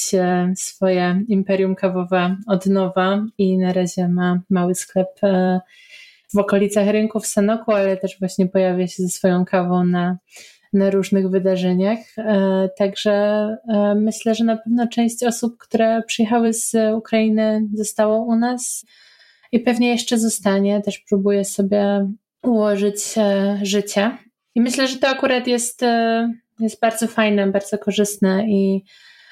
swoje 0.56 1.24
imperium 1.28 1.76
kawowe 1.76 2.36
od 2.48 2.59
od 2.60 2.66
nowa 2.66 3.26
i 3.38 3.58
na 3.58 3.74
razie 3.74 4.08
ma 4.08 4.42
mały 4.50 4.76
sklep 4.76 5.08
e, 5.24 5.60
w 6.34 6.38
okolicach 6.38 6.88
rynku 6.88 7.20
w 7.20 7.28
Sanoku, 7.28 7.72
ale 7.72 7.98
też 7.98 8.20
właśnie 8.20 8.48
pojawia 8.48 8.88
się 8.88 9.04
ze 9.04 9.10
swoją 9.10 9.46
kawą 9.46 9.86
na, 9.86 10.18
na 10.74 10.90
różnych 10.90 11.30
wydarzeniach. 11.30 12.00
E, 12.18 12.70
także 12.78 13.12
e, 13.12 13.96
myślę, 13.96 14.36
że 14.36 14.44
na 14.44 14.58
pewno 14.58 14.88
część 14.88 15.24
osób, 15.24 15.58
które 15.58 16.04
przyjechały 16.08 16.54
z 16.54 16.76
Ukrainy, 16.96 17.68
zostało 17.74 18.26
u 18.26 18.36
nas 18.36 18.86
i 19.52 19.60
pewnie 19.60 19.90
jeszcze 19.90 20.18
zostanie. 20.18 20.82
Też 20.82 21.00
próbuje 21.00 21.46
sobie 21.46 22.10
ułożyć 22.44 23.16
życie. 23.62 24.18
I 24.56 24.62
myślę, 24.62 24.88
że 24.88 24.98
to 24.98 25.08
akurat 25.08 25.48
jest, 25.48 25.82
jest 26.60 26.80
bardzo 26.80 27.08
fajne, 27.08 27.48
bardzo 27.48 27.78
korzystne 27.78 28.46
i 28.48 28.84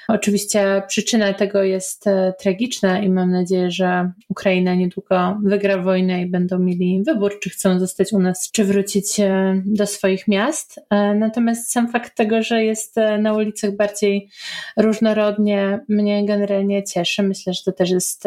Oczywiście 0.08 0.82
przyczyna 0.88 1.34
tego 1.34 1.62
jest 1.62 2.06
e, 2.06 2.34
tragiczna 2.38 3.00
i 3.00 3.08
mam 3.08 3.30
nadzieję, 3.30 3.70
że 3.70 4.12
Ukraina 4.28 4.74
niedługo 4.74 5.38
wygra 5.44 5.82
wojnę 5.82 6.22
i 6.22 6.26
będą 6.26 6.58
mieli 6.58 7.02
wybór, 7.06 7.40
czy 7.40 7.50
chcą 7.50 7.80
zostać 7.80 8.12
u 8.12 8.18
nas, 8.18 8.50
czy 8.52 8.64
wrócić 8.64 9.20
e, 9.20 9.62
do 9.66 9.86
swoich 9.86 10.28
miast. 10.28 10.80
E, 10.90 11.14
natomiast 11.14 11.72
sam 11.72 11.88
fakt 11.88 12.16
tego, 12.16 12.42
że 12.42 12.64
jest 12.64 12.96
na 13.18 13.34
ulicach 13.34 13.76
bardziej 13.76 14.28
różnorodnie, 14.76 15.80
mnie 15.88 16.26
generalnie 16.26 16.84
cieszy. 16.84 17.22
Myślę, 17.22 17.54
że 17.54 17.62
to 17.64 17.72
też 17.72 17.90
jest 17.90 18.24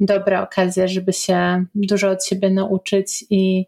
dobra 0.00 0.42
okazja, 0.42 0.88
żeby 0.88 1.12
się 1.12 1.64
dużo 1.74 2.10
od 2.10 2.24
siebie 2.24 2.50
nauczyć 2.50 3.24
i 3.30 3.66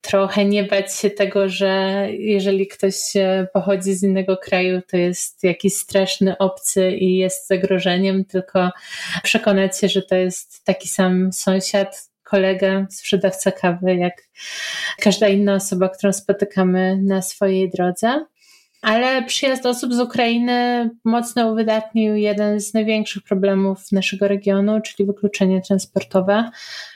trochę 0.00 0.44
nie 0.44 0.64
bać 0.64 0.94
się 0.94 1.10
tego, 1.10 1.48
że 1.48 2.06
jeżeli 2.10 2.68
ktoś 2.68 2.94
pochodzi 3.52 3.94
z 3.94 4.02
innego 4.02 4.36
kraju, 4.36 4.80
to 4.90 4.96
jest 4.96 5.44
jakiś 5.44 5.74
straszny 5.74 6.38
obcy 6.38 6.90
i 6.90 7.16
jest 7.16 7.48
zagrożeniem, 7.48 8.24
tylko 8.24 8.70
przekonać 9.22 9.78
się, 9.78 9.88
że 9.88 10.02
to 10.02 10.14
jest 10.14 10.64
taki 10.64 10.88
sam 10.88 11.32
sąsiad, 11.32 12.10
kolega, 12.22 12.86
sprzedawca 12.90 13.52
kawy, 13.52 13.94
jak 13.94 14.14
każda 15.00 15.28
inna 15.28 15.54
osoba, 15.54 15.88
którą 15.88 16.12
spotykamy 16.12 16.98
na 17.02 17.22
swojej 17.22 17.70
drodze. 17.70 18.24
Ale 18.82 19.22
przyjazd 19.22 19.66
osób 19.66 19.94
z 19.94 20.00
Ukrainy 20.00 20.90
mocno 21.04 21.52
uwydatnił 21.52 22.16
jeden 22.16 22.60
z 22.60 22.74
największych 22.74 23.22
problemów 23.22 23.92
naszego 23.92 24.28
regionu, 24.28 24.80
czyli 24.80 25.06
wykluczenie 25.06 25.60
transportowe, 25.60 26.50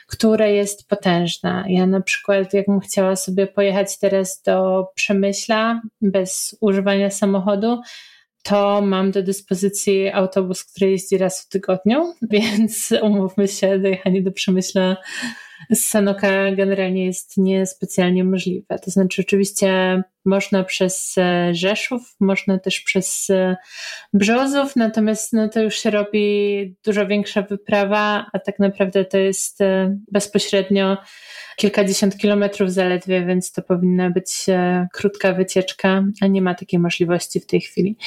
które 0.07 0.53
jest 0.53 0.87
potężne. 0.87 1.65
Ja 1.67 1.85
na 1.85 2.01
przykład, 2.01 2.53
jakbym 2.53 2.79
chciała 2.79 3.15
sobie 3.15 3.47
pojechać 3.47 3.99
teraz 3.99 4.41
do 4.41 4.87
Przemyśla 4.95 5.81
bez 6.01 6.57
używania 6.61 7.09
samochodu, 7.09 7.81
to 8.43 8.81
mam 8.81 9.11
do 9.11 9.23
dyspozycji 9.23 10.09
autobus, 10.09 10.63
który 10.63 10.91
jeździ 10.91 11.17
raz 11.17 11.41
w 11.41 11.49
tygodniu, 11.49 12.13
więc 12.31 12.93
umówmy 13.01 13.47
się, 13.47 13.79
dojechanie 13.79 14.21
do 14.21 14.31
Przemyśla 14.31 14.97
z 15.71 15.85
Sanoka 15.85 16.51
generalnie 16.51 17.05
jest 17.05 17.37
niespecjalnie 17.37 18.23
możliwe. 18.23 18.79
To 18.79 18.91
znaczy, 18.91 19.21
oczywiście 19.21 20.03
można 20.25 20.63
przez 20.63 21.15
e, 21.17 21.53
Rzeszów, 21.53 22.15
można 22.19 22.59
też 22.59 22.81
przez 22.81 23.29
e, 23.29 23.55
Brzozów, 24.13 24.75
natomiast 24.75 25.33
no, 25.33 25.49
to 25.49 25.61
już 25.61 25.75
się 25.75 25.89
robi 25.89 26.75
dużo 26.85 27.07
większa 27.07 27.41
wyprawa, 27.41 28.25
a 28.33 28.39
tak 28.39 28.59
naprawdę 28.59 29.05
to 29.05 29.17
jest 29.17 29.61
e, 29.61 29.97
bezpośrednio 30.11 30.97
kilkadziesiąt 31.55 32.17
kilometrów 32.17 32.71
zaledwie, 32.71 33.25
więc 33.25 33.51
to 33.51 33.61
powinna 33.61 34.09
być 34.09 34.45
krótka 34.93 35.33
wycieczka, 35.33 36.03
a 36.21 36.27
nie 36.27 36.41
ma 36.41 36.55
takiej 36.55 36.79
możliwości 36.79 37.39
w 37.39 37.45
tej 37.45 37.61
chwili. 37.61 37.97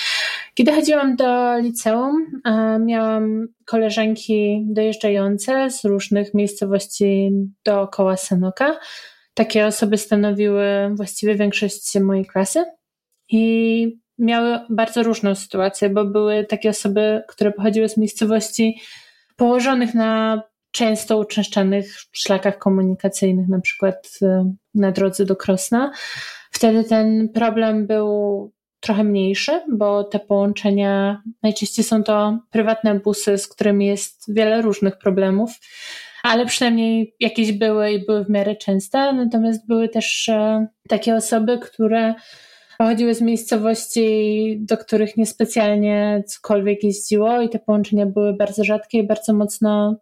Kiedy 0.54 0.72
chodziłam 0.72 1.16
do 1.16 1.58
liceum, 1.58 2.40
miałam 2.80 3.48
koleżanki 3.64 4.62
dojeżdżające 4.66 5.70
z 5.70 5.84
różnych 5.84 6.34
miejscowości 6.34 7.30
dookoła 7.64 8.16
Sanoka. 8.16 8.78
Takie 9.34 9.66
osoby 9.66 9.98
stanowiły 9.98 10.64
właściwie 10.94 11.34
większość 11.34 12.00
mojej 12.00 12.26
klasy 12.26 12.64
i 13.28 13.98
miały 14.18 14.60
bardzo 14.70 15.02
różną 15.02 15.34
sytuację, 15.34 15.90
bo 15.90 16.04
były 16.04 16.44
takie 16.44 16.70
osoby, 16.70 17.22
które 17.28 17.52
pochodziły 17.52 17.88
z 17.88 17.96
miejscowości 17.96 18.80
położonych 19.36 19.94
na 19.94 20.42
często 20.70 21.18
uczęszczanych 21.18 21.98
szlakach 22.12 22.58
komunikacyjnych, 22.58 23.48
na 23.48 23.60
przykład 23.60 24.10
y, 24.22 24.26
na 24.74 24.92
drodze 24.92 25.24
do 25.24 25.36
Krosna. 25.36 25.92
Wtedy 26.50 26.84
ten 26.84 27.28
problem 27.28 27.86
był 27.86 28.52
trochę 28.80 29.04
mniejszy, 29.04 29.60
bo 29.72 30.04
te 30.04 30.18
połączenia 30.18 31.22
najczęściej 31.42 31.84
są 31.84 32.02
to 32.02 32.38
prywatne 32.50 33.00
busy, 33.00 33.38
z 33.38 33.48
którymi 33.48 33.86
jest 33.86 34.34
wiele 34.34 34.62
różnych 34.62 34.98
problemów, 34.98 35.50
ale 36.28 36.46
przynajmniej 36.46 37.14
jakieś 37.20 37.52
były 37.52 37.92
i 37.92 38.06
były 38.06 38.24
w 38.24 38.30
miarę 38.30 38.56
częste. 38.56 39.12
Natomiast 39.12 39.66
były 39.66 39.88
też 39.88 40.28
e, 40.28 40.66
takie 40.88 41.14
osoby, 41.14 41.58
które 41.58 42.14
pochodziły 42.78 43.14
z 43.14 43.20
miejscowości, 43.20 44.56
do 44.60 44.76
których 44.76 45.16
niespecjalnie 45.16 46.22
cokolwiek 46.26 46.84
jeździło, 46.84 47.40
i 47.40 47.48
te 47.48 47.58
połączenia 47.58 48.06
były 48.06 48.32
bardzo 48.32 48.64
rzadkie 48.64 48.98
i 48.98 49.06
bardzo 49.06 49.34
mocno 49.34 50.00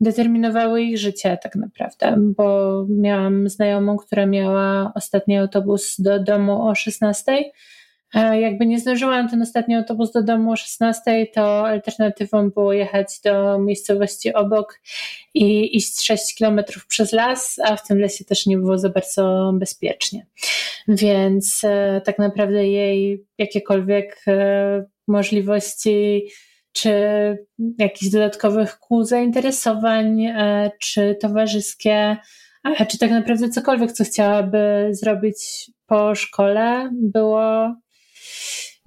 determinowały 0.00 0.82
ich 0.82 0.98
życie 0.98 1.38
tak 1.42 1.54
naprawdę, 1.54 2.16
bo 2.36 2.86
miałam 2.88 3.48
znajomą, 3.48 3.96
która 3.96 4.26
miała 4.26 4.92
ostatni 4.94 5.36
autobus 5.36 6.00
do 6.00 6.20
domu 6.22 6.68
o 6.68 6.74
16 6.74 7.44
jakby 8.14 8.66
nie 8.66 8.80
zdążyłam 8.80 9.28
ten 9.28 9.42
ostatni 9.42 9.74
autobus 9.74 10.12
do 10.12 10.22
domu 10.22 10.52
o 10.52 10.56
16, 10.56 11.26
to 11.34 11.68
alternatywą 11.68 12.50
było 12.50 12.72
jechać 12.72 13.20
do 13.24 13.58
miejscowości 13.58 14.34
obok 14.34 14.80
i 15.34 15.76
iść 15.76 16.04
6 16.04 16.34
kilometrów 16.34 16.86
przez 16.86 17.12
las, 17.12 17.58
a 17.64 17.76
w 17.76 17.86
tym 17.86 17.98
lesie 17.98 18.24
też 18.24 18.46
nie 18.46 18.58
było 18.58 18.78
za 18.78 18.88
bardzo 18.88 19.52
bezpiecznie. 19.54 20.26
Więc 20.88 21.60
e, 21.64 22.00
tak 22.04 22.18
naprawdę 22.18 22.68
jej 22.68 23.24
jakiekolwiek 23.38 24.22
e, 24.26 24.84
możliwości 25.08 26.28
czy 26.72 26.92
jakichś 27.78 28.12
dodatkowych 28.12 28.78
kół 28.78 29.04
zainteresowań, 29.04 30.24
e, 30.24 30.70
czy 30.80 31.16
towarzyskie, 31.20 32.16
czy 32.88 32.98
tak 32.98 33.10
naprawdę 33.10 33.48
cokolwiek, 33.48 33.92
co 33.92 34.04
chciałaby 34.04 34.88
zrobić 34.90 35.70
po 35.86 36.14
szkole, 36.14 36.90
było 36.92 37.74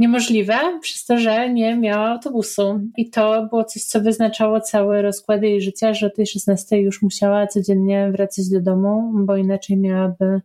niemożliwe, 0.02 0.80
przez 0.82 1.06
to, 1.06 1.18
że 1.18 1.50
nie 1.50 1.76
miała 1.76 2.10
autobusu. 2.10 2.80
I 2.98 3.10
to 3.10 3.48
było 3.50 3.64
coś, 3.64 3.84
co 3.84 4.02
wyznaczało 4.02 4.62
cały 4.62 5.02
rozkład 5.02 5.44
jej 5.44 5.62
życia, 5.62 5.94
że 5.94 6.08
o 6.08 6.10
tej 6.10 6.28
16 6.28 6.80
już 6.80 7.02
musiała 7.02 7.48
codziennie 7.48 8.12
wracać 8.12 8.50
do 8.50 8.62
domu, 8.62 9.12
bo 9.14 9.38
inaczej 9.38 9.78
miałaby 9.78 10.42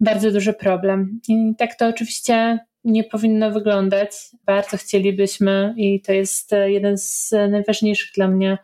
bardzo 0.00 0.30
duży 0.30 0.52
problem. 0.52 1.20
I 1.28 1.54
tak 1.58 1.74
to 1.74 1.86
oczywiście 1.86 2.58
nie 2.84 3.04
powinno 3.04 3.50
wyglądać. 3.50 4.10
Bardzo 4.46 4.76
chcielibyśmy, 4.76 5.74
i 5.76 6.00
to 6.00 6.12
jest 6.12 6.50
jeden 6.66 6.98
z 6.98 7.30
najważniejszych 7.50 8.10
dla 8.14 8.28
mnie 8.28 8.58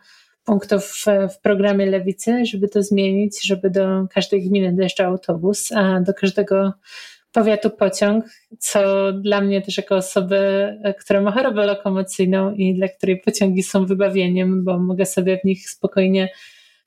punktów 0.45 0.83
w, 0.85 1.05
w 1.33 1.41
programie 1.41 1.85
Lewicy, 1.85 2.45
żeby 2.45 2.67
to 2.67 2.83
zmienić, 2.83 3.45
żeby 3.47 3.69
do 3.69 4.07
każdej 4.13 4.49
gminy 4.49 4.73
dojeżdżał 4.73 5.11
autobus, 5.11 5.71
a 5.71 6.01
do 6.01 6.13
każdego 6.13 6.73
powiatu 7.35 7.69
pociąg, 7.69 8.25
co 8.59 9.11
dla 9.13 9.41
mnie 9.41 9.61
też 9.61 9.77
jako 9.77 9.95
osoby, 9.95 10.73
która 10.99 11.21
ma 11.21 11.31
chorobę 11.31 11.65
lokomocyjną 11.65 12.53
i 12.53 12.73
dla 12.75 12.87
której 12.87 13.21
pociągi 13.21 13.63
są 13.63 13.85
wybawieniem, 13.85 14.63
bo 14.63 14.79
mogę 14.79 15.05
sobie 15.05 15.37
w 15.37 15.43
nich 15.43 15.69
spokojnie 15.69 16.29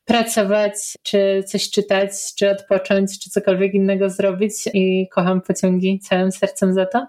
pracować, 0.04 0.74
czy 1.02 1.44
coś 1.46 1.70
czytać, 1.70 2.10
czy 2.38 2.50
odpocząć, 2.50 3.18
czy 3.18 3.30
cokolwiek 3.30 3.74
innego 3.74 4.10
zrobić 4.10 4.52
i 4.74 5.08
kocham 5.08 5.40
pociągi 5.40 5.98
całym 5.98 6.32
sercem 6.32 6.74
za 6.74 6.86
to. 6.86 7.06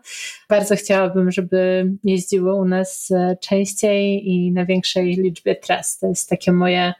Bardzo 0.49 0.75
chciałabym, 0.75 1.31
żeby 1.31 1.91
jeździły 2.03 2.55
u 2.55 2.65
nas 2.65 3.09
częściej 3.41 4.29
i 4.29 4.51
na 4.51 4.65
większej 4.65 5.05
liczbie 5.05 5.55
tras. 5.55 5.99
To 5.99 6.07
jest 6.07 6.29
takie 6.29 6.51
moje 6.51 6.93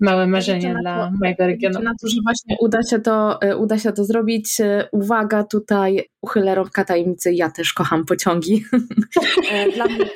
małe 0.00 0.26
marzenie 0.26 0.74
dla 0.80 1.10
to, 1.10 1.12
mojego 1.20 1.46
regionu. 1.46 1.82
Na 1.82 1.90
to, 1.90 2.08
że 2.08 2.16
właśnie 2.24 2.56
uda 2.60 2.78
się 2.90 2.98
to, 2.98 3.42
e, 3.42 3.56
uda 3.56 3.78
się 3.78 3.92
to 3.92 4.04
zrobić. 4.04 4.60
E, 4.60 4.88
uwaga, 4.92 5.44
tutaj 5.44 6.08
uchylę 6.22 6.54
rąbka 6.54 6.84
tajemnicy, 6.84 7.32
ja 7.32 7.50
też 7.50 7.72
kocham 7.72 8.04
pociągi. 8.04 8.64
E, 9.52 9.70
dla 9.70 9.84
mnie 9.84 10.06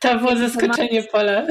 to 0.00 0.18
było 0.18 0.36
zaskoczenie 0.36 1.02
pole. 1.02 1.46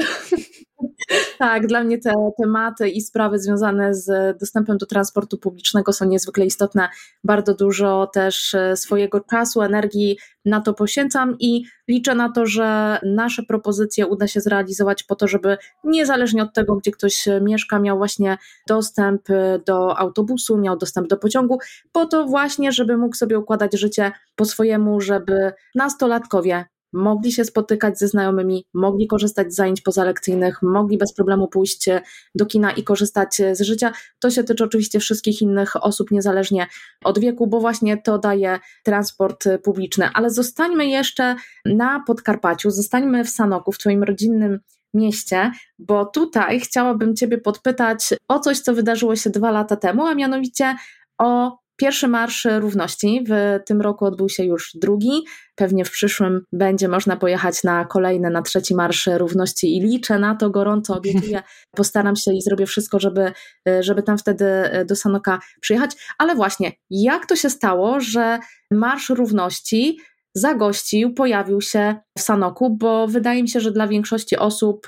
Tak, 1.38 1.66
dla 1.66 1.84
mnie 1.84 1.98
te 1.98 2.30
tematy 2.38 2.88
i 2.88 3.00
sprawy 3.00 3.38
związane 3.38 3.94
z 3.94 4.38
dostępem 4.38 4.78
do 4.78 4.86
transportu 4.86 5.38
publicznego 5.38 5.92
są 5.92 6.04
niezwykle 6.04 6.46
istotne. 6.46 6.88
Bardzo 7.24 7.54
dużo 7.54 8.06
też 8.12 8.54
e, 8.54 8.76
swojego 8.76 9.20
czasu, 9.20 9.62
energii 9.62 10.18
na 10.44 10.60
to 10.60 10.74
poświęcam 10.74 11.36
i 11.40 11.64
liczę 11.88 12.14
na 12.14 12.32
to, 12.32 12.46
że 12.46 12.98
nasze 13.02 13.42
propozycje 13.42 14.06
uda 14.06 14.26
się 14.26 14.40
zrealizować 14.40 15.02
po 15.02 15.16
to, 15.16 15.28
żeby 15.28 15.58
niezależnie 15.84 16.42
od 16.42 16.54
tego, 16.54 16.76
gdzie 16.76 16.90
ktoś 16.90 17.28
mieszka, 17.40 17.78
miał 17.78 17.98
właśnie 17.98 18.38
dostęp 18.68 19.30
e, 19.30 19.60
do 19.66 19.98
autobusu, 19.98 20.58
miał 20.58 20.76
dostęp 20.76 21.08
do 21.08 21.16
pociągu, 21.16 21.58
po 21.92 22.06
to 22.06 22.24
właśnie, 22.24 22.72
żeby 22.72 22.96
mógł 22.96 23.16
sobie 23.16 23.38
układać 23.38 23.78
życie 23.78 24.12
po 24.36 24.44
swojemu, 24.44 25.00
żeby 25.00 25.52
nastolatkowie 25.74 26.64
mogli 26.96 27.32
się 27.32 27.44
spotykać 27.44 27.98
ze 27.98 28.08
znajomymi, 28.08 28.64
mogli 28.74 29.06
korzystać 29.06 29.52
z 29.52 29.56
zajęć 29.56 29.80
pozalekcyjnych, 29.80 30.62
mogli 30.62 30.98
bez 30.98 31.14
problemu 31.14 31.48
pójść 31.48 31.86
do 32.34 32.46
kina 32.46 32.72
i 32.72 32.84
korzystać 32.84 33.36
z 33.52 33.60
życia. 33.60 33.92
To 34.18 34.30
się 34.30 34.44
tyczy 34.44 34.64
oczywiście 34.64 35.00
wszystkich 35.00 35.42
innych 35.42 35.84
osób, 35.84 36.10
niezależnie 36.10 36.66
od 37.04 37.18
wieku, 37.18 37.46
bo 37.46 37.60
właśnie 37.60 37.96
to 37.96 38.18
daje 38.18 38.58
transport 38.84 39.48
publiczny. 39.64 40.10
Ale 40.14 40.30
zostańmy 40.30 40.86
jeszcze 40.86 41.36
na 41.64 42.02
Podkarpaciu, 42.06 42.70
zostańmy 42.70 43.24
w 43.24 43.30
Sanoku, 43.30 43.72
w 43.72 43.78
Twoim 43.78 44.02
rodzinnym 44.02 44.60
mieście, 44.94 45.50
bo 45.78 46.06
tutaj 46.06 46.60
chciałabym 46.60 47.16
Ciebie 47.16 47.38
podpytać 47.38 48.14
o 48.28 48.40
coś, 48.40 48.60
co 48.60 48.74
wydarzyło 48.74 49.16
się 49.16 49.30
dwa 49.30 49.50
lata 49.50 49.76
temu, 49.76 50.06
a 50.06 50.14
mianowicie 50.14 50.76
o 51.18 51.58
Pierwszy 51.76 52.08
Marsz 52.08 52.46
Równości 52.58 53.24
w 53.28 53.60
tym 53.66 53.80
roku 53.80 54.04
odbył 54.04 54.28
się 54.28 54.44
już 54.44 54.70
drugi. 54.74 55.24
Pewnie 55.54 55.84
w 55.84 55.90
przyszłym 55.90 56.44
będzie 56.52 56.88
można 56.88 57.16
pojechać 57.16 57.64
na 57.64 57.84
kolejny, 57.84 58.30
na 58.30 58.42
trzeci 58.42 58.74
Marsz 58.74 59.08
Równości 59.16 59.76
i 59.76 59.80
liczę 59.80 60.18
na 60.18 60.34
to, 60.34 60.50
gorąco 60.50 60.96
obiecuję. 60.96 61.42
Postaram 61.76 62.16
się 62.16 62.34
i 62.34 62.42
zrobię 62.42 62.66
wszystko, 62.66 63.00
żeby, 63.00 63.32
żeby 63.80 64.02
tam 64.02 64.18
wtedy 64.18 64.46
do 64.86 64.96
Sanoka 64.96 65.38
przyjechać. 65.60 65.90
Ale 66.18 66.34
właśnie, 66.34 66.72
jak 66.90 67.26
to 67.26 67.36
się 67.36 67.50
stało, 67.50 68.00
że 68.00 68.38
Marsz 68.70 69.08
Równości 69.08 69.98
zagościł, 70.36 71.14
pojawił 71.14 71.60
się 71.60 71.96
w 72.18 72.20
Sanoku, 72.20 72.76
bo 72.76 73.08
wydaje 73.08 73.42
mi 73.42 73.48
się, 73.48 73.60
że 73.60 73.72
dla 73.72 73.88
większości 73.88 74.36
osób 74.36 74.86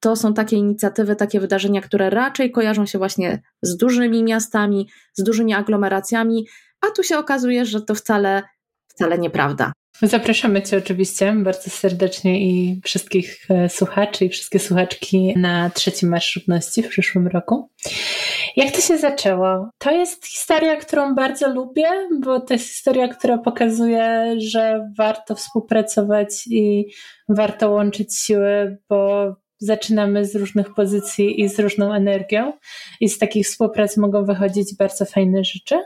to 0.00 0.16
są 0.16 0.34
takie 0.34 0.56
inicjatywy, 0.56 1.16
takie 1.16 1.40
wydarzenia, 1.40 1.80
które 1.80 2.10
raczej 2.10 2.50
kojarzą 2.50 2.86
się 2.86 2.98
właśnie 2.98 3.42
z 3.62 3.76
dużymi 3.76 4.24
miastami, 4.24 4.88
z 5.14 5.22
dużymi 5.22 5.54
aglomeracjami, 5.54 6.46
a 6.80 6.90
tu 6.90 7.02
się 7.02 7.18
okazuje, 7.18 7.64
że 7.66 7.82
to 7.82 7.94
wcale, 7.94 8.42
wcale 8.88 9.18
nieprawda. 9.18 9.72
Zapraszamy 10.02 10.62
Cię 10.62 10.78
oczywiście 10.78 11.32
bardzo 11.32 11.70
serdecznie 11.70 12.40
i 12.40 12.80
wszystkich 12.84 13.50
e, 13.50 13.68
słuchaczy 13.68 14.24
i 14.24 14.28
wszystkie 14.28 14.58
słuchaczki 14.58 15.34
na 15.36 15.70
trzeci 15.70 16.06
Marsz 16.06 16.36
Równości 16.36 16.82
w 16.82 16.88
przyszłym 16.88 17.26
roku. 17.26 17.70
Jak 18.56 18.74
to 18.74 18.80
się 18.80 18.98
zaczęło? 18.98 19.70
To 19.78 19.90
jest 19.90 20.26
historia, 20.26 20.76
którą 20.76 21.14
bardzo 21.14 21.54
lubię, 21.54 21.88
bo 22.22 22.40
to 22.40 22.54
jest 22.54 22.68
historia, 22.68 23.08
która 23.08 23.38
pokazuje, 23.38 24.34
że 24.38 24.90
warto 24.98 25.34
współpracować 25.34 26.46
i 26.46 26.86
warto 27.28 27.70
łączyć 27.70 28.16
siły, 28.18 28.78
bo 28.88 29.26
zaczynamy 29.58 30.24
z 30.24 30.36
różnych 30.36 30.74
pozycji 30.74 31.40
i 31.40 31.48
z 31.48 31.58
różną 31.58 31.94
energią 31.94 32.52
i 33.00 33.08
z 33.08 33.18
takich 33.18 33.46
współprac 33.46 33.96
mogą 33.96 34.24
wychodzić 34.24 34.76
bardzo 34.78 35.04
fajne 35.04 35.44
rzeczy. 35.44 35.76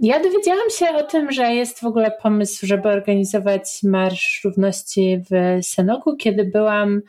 Ja 0.00 0.22
dowiedziałam 0.22 0.70
się 0.70 0.88
o 0.88 1.02
tym, 1.02 1.32
że 1.32 1.54
jest 1.54 1.80
w 1.80 1.84
ogóle 1.84 2.10
pomysł, 2.22 2.66
żeby 2.66 2.88
organizować 2.88 3.80
Marsz 3.84 4.40
Równości 4.44 5.22
w 5.30 5.64
Sanoku, 5.66 6.16
kiedy 6.16 6.44
byłam 6.44 7.02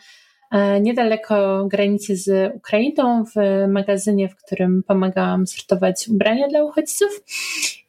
niedaleko 0.82 1.66
granicy 1.66 2.16
z 2.16 2.56
Ukrainą 2.56 3.24
w 3.26 3.68
magazynie, 3.68 4.30
w 4.30 4.36
którym 4.36 4.84
pomagałam 4.88 5.48
sortować 5.48 6.08
ubrania 6.08 6.48
dla 6.48 6.64
uchodźców 6.64 7.24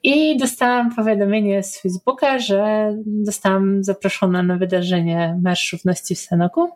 i 0.02 0.36
dostałam 0.36 0.94
powiadomienie 0.94 1.62
z 1.62 1.80
Facebooka, 1.80 2.38
że 2.38 2.92
zostałam 3.22 3.84
zaproszona 3.84 4.42
na 4.42 4.56
wydarzenie 4.56 5.38
Marsz 5.42 5.72
Równości 5.72 6.14
w 6.14 6.18
Sanoku. 6.18 6.68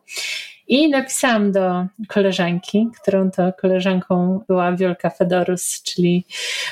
I 0.69 0.91
napisałam 0.91 1.53
do 1.53 1.87
koleżanki, 2.09 2.89
którą 3.03 3.31
to 3.31 3.53
koleżanką 3.53 4.41
była 4.49 4.77
Wiolka 4.77 5.11
Fedorus, 5.11 5.83
czyli 5.83 6.27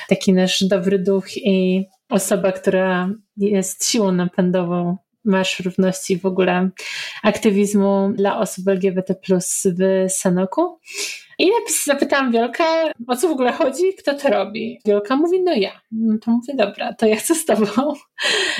taki 0.09 0.33
nasz 0.33 0.63
dobry 0.63 0.99
duch 0.99 1.37
i 1.37 1.85
osoba, 2.09 2.51
która 2.51 3.09
jest 3.37 3.85
siłą 3.91 4.11
napędową 4.11 4.97
Marsz 5.25 5.59
Równości 5.59 6.17
w 6.17 6.25
ogóle 6.25 6.69
aktywizmu 7.23 8.13
dla 8.15 8.39
osób 8.39 8.67
LGBT 8.67 9.15
w 9.15 10.05
Sanoku. 10.09 10.79
I 11.39 11.49
zapytałam 11.85 12.31
Wielka, 12.31 12.63
o 13.07 13.15
co 13.15 13.27
w 13.27 13.31
ogóle 13.31 13.51
chodzi, 13.51 13.83
kto 13.99 14.13
to 14.13 14.29
robi. 14.29 14.79
Wielka 14.85 15.15
mówi, 15.15 15.43
no 15.43 15.53
ja. 15.53 15.71
No 15.91 16.17
to 16.25 16.31
mówię, 16.31 16.53
dobra, 16.53 16.93
to 16.93 17.05
ja 17.05 17.15
chcę 17.15 17.35
z 17.35 17.45
tobą. 17.45 17.65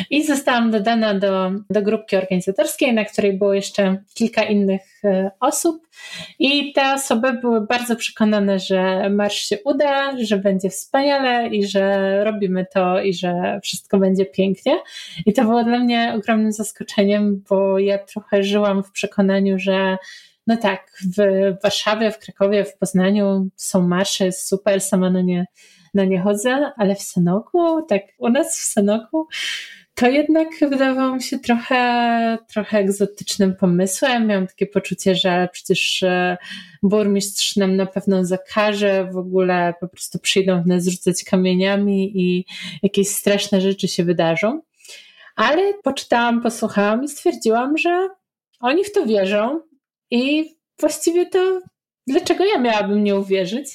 I 0.09 0.23
zostałam 0.25 0.71
dodana 0.71 1.13
do, 1.13 1.51
do 1.69 1.81
grupki 1.81 2.15
organizatorskiej, 2.15 2.93
na 2.93 3.05
której 3.05 3.33
było 3.33 3.53
jeszcze 3.53 3.97
kilka 4.13 4.43
innych 4.43 4.81
e, 5.03 5.31
osób. 5.39 5.88
I 6.39 6.73
te 6.73 6.93
osoby 6.93 7.33
były 7.33 7.61
bardzo 7.61 7.95
przekonane, 7.95 8.59
że 8.59 9.09
marsz 9.09 9.49
się 9.49 9.57
uda, 9.65 10.17
że 10.17 10.38
będzie 10.38 10.69
wspaniale 10.69 11.47
i 11.47 11.67
że 11.67 12.23
robimy 12.23 12.65
to 12.73 13.01
i 13.01 13.13
że 13.13 13.59
wszystko 13.63 13.97
będzie 13.97 14.25
pięknie. 14.25 14.77
I 15.25 15.33
to 15.33 15.41
było 15.41 15.63
dla 15.63 15.79
mnie 15.79 16.13
ogromnym 16.17 16.51
zaskoczeniem, 16.51 17.43
bo 17.49 17.79
ja 17.79 17.97
trochę 17.97 18.43
żyłam 18.43 18.83
w 18.83 18.91
przekonaniu, 18.91 19.59
że 19.59 19.97
no 20.47 20.58
tak, 20.58 20.91
w 21.17 21.17
Warszawie, 21.63 22.12
w 22.12 22.19
Krakowie, 22.19 22.65
w 22.65 22.77
Poznaniu 22.77 23.49
są 23.55 23.88
marsze, 23.88 24.25
jest 24.25 24.47
super, 24.47 24.81
sama 24.81 25.10
na 25.10 25.21
nie, 25.21 25.45
na 25.93 26.05
nie 26.05 26.21
chodzę, 26.21 26.71
ale 26.77 26.95
w 26.95 27.01
Sanoku, 27.01 27.81
tak 27.81 28.01
u 28.17 28.29
nas 28.29 28.60
w 28.60 28.63
Sanoku, 28.63 29.27
to 29.95 30.08
jednak 30.08 30.47
wydawało 30.62 31.15
mi 31.15 31.23
się 31.23 31.39
trochę, 31.39 32.38
trochę 32.47 32.77
egzotycznym 32.77 33.55
pomysłem. 33.55 34.27
Miałam 34.27 34.47
takie 34.47 34.67
poczucie, 34.67 35.15
że 35.15 35.49
przecież 35.51 36.03
e, 36.03 36.38
burmistrz 36.84 37.55
nam 37.55 37.75
na 37.75 37.86
pewno 37.86 38.25
zakaże, 38.25 39.10
w 39.13 39.17
ogóle 39.17 39.73
po 39.79 39.88
prostu 39.88 40.19
przyjdą 40.19 40.63
w 40.63 40.67
nas 40.67 40.88
rzucać 40.88 41.23
kamieniami 41.23 42.21
i 42.21 42.45
jakieś 42.84 43.08
straszne 43.08 43.62
rzeczy 43.62 43.88
się 43.88 44.03
wydarzą. 44.03 44.62
Ale 45.36 45.73
poczytałam, 45.73 46.41
posłuchałam 46.41 47.03
i 47.03 47.08
stwierdziłam, 47.08 47.77
że 47.77 48.10
oni 48.60 48.84
w 48.84 48.91
to 48.91 49.05
wierzą 49.05 49.60
i 50.11 50.55
właściwie 50.79 51.25
to 51.25 51.61
dlaczego 52.07 52.45
ja 52.45 52.59
miałabym 52.59 53.03
nie 53.03 53.15
uwierzyć? 53.15 53.67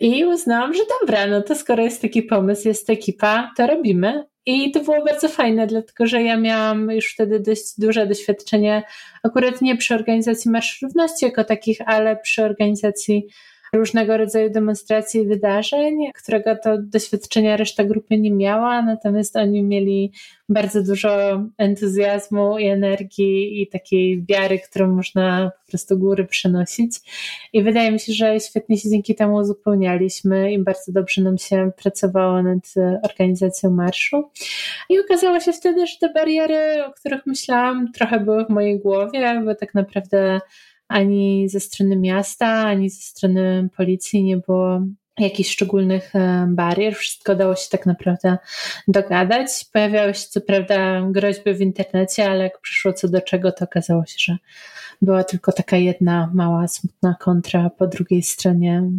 I 0.00 0.24
uznałam, 0.24 0.74
że 0.74 0.82
dobra, 1.00 1.26
no 1.26 1.42
to 1.42 1.54
skoro 1.54 1.82
jest 1.82 2.02
taki 2.02 2.22
pomysł, 2.22 2.68
jest 2.68 2.90
ekipa, 2.90 3.50
to 3.56 3.66
robimy. 3.66 4.24
I 4.46 4.70
to 4.70 4.80
było 4.80 5.04
bardzo 5.04 5.28
fajne, 5.28 5.66
dlatego 5.66 6.06
że 6.06 6.22
ja 6.22 6.36
miałam 6.36 6.90
już 6.90 7.12
wtedy 7.12 7.40
dość 7.40 7.64
duże 7.78 8.06
doświadczenie, 8.06 8.82
akurat 9.22 9.62
nie 9.62 9.76
przy 9.76 9.94
organizacji 9.94 10.50
Marsz 10.50 10.82
Równości 10.82 11.24
jako 11.24 11.44
takich, 11.44 11.78
ale 11.86 12.16
przy 12.16 12.44
organizacji 12.44 13.26
różnego 13.72 14.16
rodzaju 14.16 14.50
demonstracji 14.50 15.20
i 15.20 15.26
wydarzeń, 15.26 15.98
którego 16.14 16.56
to 16.56 16.78
doświadczenia 16.78 17.56
reszta 17.56 17.84
grupy 17.84 18.18
nie 18.18 18.30
miała, 18.30 18.82
natomiast 18.82 19.36
oni 19.36 19.62
mieli 19.62 20.12
bardzo 20.48 20.82
dużo 20.82 21.42
entuzjazmu 21.58 22.58
i 22.58 22.66
energii 22.66 23.62
i 23.62 23.66
takiej 23.66 24.24
wiary, 24.28 24.58
którą 24.58 24.94
można 24.94 25.50
po 25.64 25.70
prostu 25.70 25.98
góry 25.98 26.24
przenosić. 26.24 26.96
I 27.52 27.62
wydaje 27.62 27.92
mi 27.92 28.00
się, 28.00 28.12
że 28.12 28.40
świetnie 28.40 28.78
się 28.78 28.90
dzięki 28.90 29.14
temu 29.14 29.36
uzupełnialiśmy 29.36 30.52
i 30.52 30.58
bardzo 30.58 30.92
dobrze 30.92 31.22
nam 31.22 31.38
się 31.38 31.70
pracowało 31.82 32.42
nad 32.42 32.74
organizacją 33.02 33.70
marszu. 33.70 34.30
I 34.88 34.98
okazało 34.98 35.40
się 35.40 35.52
wtedy, 35.52 35.86
że 35.86 35.96
te 36.00 36.12
bariery, 36.12 36.84
o 36.84 36.92
których 36.92 37.26
myślałam, 37.26 37.92
trochę 37.92 38.20
były 38.20 38.44
w 38.44 38.48
mojej 38.48 38.80
głowie, 38.80 39.42
bo 39.44 39.54
tak 39.54 39.74
naprawdę 39.74 40.40
ani 40.90 41.48
ze 41.48 41.60
strony 41.60 41.96
miasta, 41.96 42.46
ani 42.46 42.90
ze 42.90 43.00
strony 43.00 43.68
policji 43.76 44.22
nie 44.22 44.36
było 44.36 44.80
jakichś 45.18 45.50
szczególnych 45.50 46.16
e, 46.16 46.46
barier. 46.48 46.94
Wszystko 46.94 47.36
dało 47.36 47.56
się 47.56 47.68
tak 47.70 47.86
naprawdę 47.86 48.38
dogadać. 48.88 49.64
Pojawiały 49.72 50.14
się 50.14 50.26
co 50.28 50.40
prawda 50.40 51.02
groźby 51.10 51.54
w 51.54 51.60
internecie, 51.60 52.30
ale 52.30 52.44
jak 52.44 52.60
przyszło 52.60 52.92
co 52.92 53.08
do 53.08 53.20
czego, 53.20 53.52
to 53.52 53.64
okazało 53.64 54.06
się, 54.06 54.16
że 54.18 54.36
była 55.02 55.24
tylko 55.24 55.52
taka 55.52 55.76
jedna 55.76 56.30
mała, 56.34 56.68
smutna 56.68 57.14
kontra 57.20 57.70
po 57.70 57.86
drugiej 57.86 58.22
stronie 58.22 58.90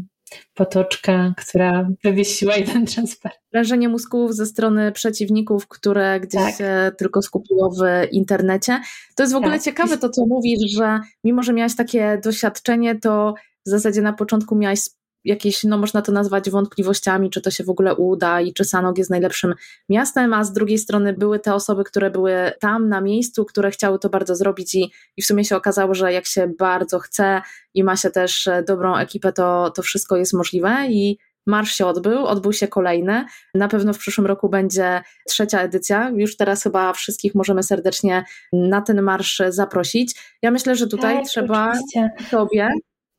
potoczka, 0.53 1.33
która 1.37 1.89
wywiesiła 2.03 2.55
jeden 2.55 2.85
transparent. 2.85 3.41
Wrażenie 3.51 3.89
mózgów 3.89 4.35
ze 4.35 4.45
strony 4.45 4.91
przeciwników, 4.91 5.67
które 5.67 6.19
gdzieś 6.19 6.41
tak. 6.41 6.57
się 6.57 6.91
tylko 6.97 7.21
skupiło 7.21 7.69
w 7.69 8.11
internecie. 8.11 8.81
To 9.15 9.23
jest 9.23 9.33
w 9.33 9.37
ogóle 9.37 9.53
tak. 9.53 9.61
ciekawe 9.61 9.97
to, 9.97 10.09
co 10.09 10.25
mówisz, 10.25 10.71
że 10.77 10.99
mimo, 11.23 11.43
że 11.43 11.53
miałaś 11.53 11.75
takie 11.75 12.21
doświadczenie, 12.23 12.99
to 12.99 13.33
w 13.65 13.69
zasadzie 13.69 14.01
na 14.01 14.13
początku 14.13 14.55
miałaś 14.55 14.79
jakieś, 15.25 15.63
no 15.63 15.77
można 15.77 16.01
to 16.01 16.11
nazwać 16.11 16.49
wątpliwościami, 16.49 17.29
czy 17.29 17.41
to 17.41 17.51
się 17.51 17.63
w 17.63 17.69
ogóle 17.69 17.95
uda 17.95 18.41
i 18.41 18.53
czy 18.53 18.65
Sanok 18.65 18.97
jest 18.97 19.09
najlepszym 19.09 19.53
miastem, 19.89 20.33
a 20.33 20.43
z 20.43 20.53
drugiej 20.53 20.77
strony 20.77 21.13
były 21.13 21.39
te 21.39 21.53
osoby, 21.53 21.83
które 21.83 22.11
były 22.11 22.51
tam 22.59 22.89
na 22.89 23.01
miejscu, 23.01 23.45
które 23.45 23.71
chciały 23.71 23.99
to 23.99 24.09
bardzo 24.09 24.35
zrobić 24.35 24.75
i, 24.75 24.91
i 25.17 25.21
w 25.21 25.25
sumie 25.25 25.45
się 25.45 25.55
okazało, 25.55 25.95
że 25.95 26.13
jak 26.13 26.25
się 26.25 26.51
bardzo 26.59 26.99
chce 26.99 27.41
i 27.73 27.83
ma 27.83 27.95
się 27.95 28.09
też 28.09 28.47
e, 28.47 28.63
dobrą 28.63 28.95
ekipę, 28.95 29.33
to, 29.33 29.71
to 29.75 29.81
wszystko 29.81 30.17
jest 30.17 30.33
możliwe 30.33 30.87
i 30.89 31.17
Marsz 31.45 31.71
się 31.75 31.85
odbył, 31.85 32.25
odbył 32.25 32.53
się 32.53 32.67
kolejny. 32.67 33.25
Na 33.53 33.67
pewno 33.67 33.93
w 33.93 33.97
przyszłym 33.97 34.27
roku 34.27 34.49
będzie 34.49 35.01
trzecia 35.27 35.61
edycja. 35.61 36.11
Już 36.15 36.37
teraz 36.37 36.63
chyba 36.63 36.93
wszystkich 36.93 37.35
możemy 37.35 37.63
serdecznie 37.63 38.25
na 38.53 38.81
ten 38.81 39.01
marsz 39.01 39.41
zaprosić. 39.49 40.15
Ja 40.41 40.51
myślę, 40.51 40.75
że 40.75 40.87
tutaj 40.87 41.15
tak, 41.15 41.25
trzeba 41.25 41.69
oczywiście. 41.69 42.09
Tobie 42.31 42.69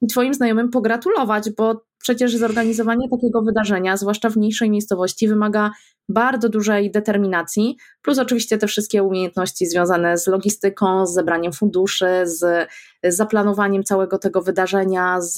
i 0.02 0.06
Twoim 0.06 0.34
znajomym 0.34 0.70
pogratulować, 0.70 1.50
bo 1.50 1.84
przecież 2.02 2.36
zorganizowanie 2.36 3.08
takiego 3.08 3.42
wydarzenia, 3.42 3.96
zwłaszcza 3.96 4.30
w 4.30 4.36
mniejszej 4.36 4.70
miejscowości, 4.70 5.28
wymaga 5.28 5.70
bardzo 6.08 6.48
dużej 6.48 6.90
determinacji, 6.90 7.76
plus 8.02 8.18
oczywiście 8.18 8.58
te 8.58 8.66
wszystkie 8.66 9.02
umiejętności 9.02 9.66
związane 9.66 10.18
z 10.18 10.26
logistyką, 10.26 11.06
z 11.06 11.14
zebraniem 11.14 11.52
funduszy, 11.52 12.06
z 12.24 12.68
zaplanowaniem 13.04 13.84
całego 13.84 14.18
tego 14.18 14.42
wydarzenia, 14.42 15.20
z, 15.20 15.34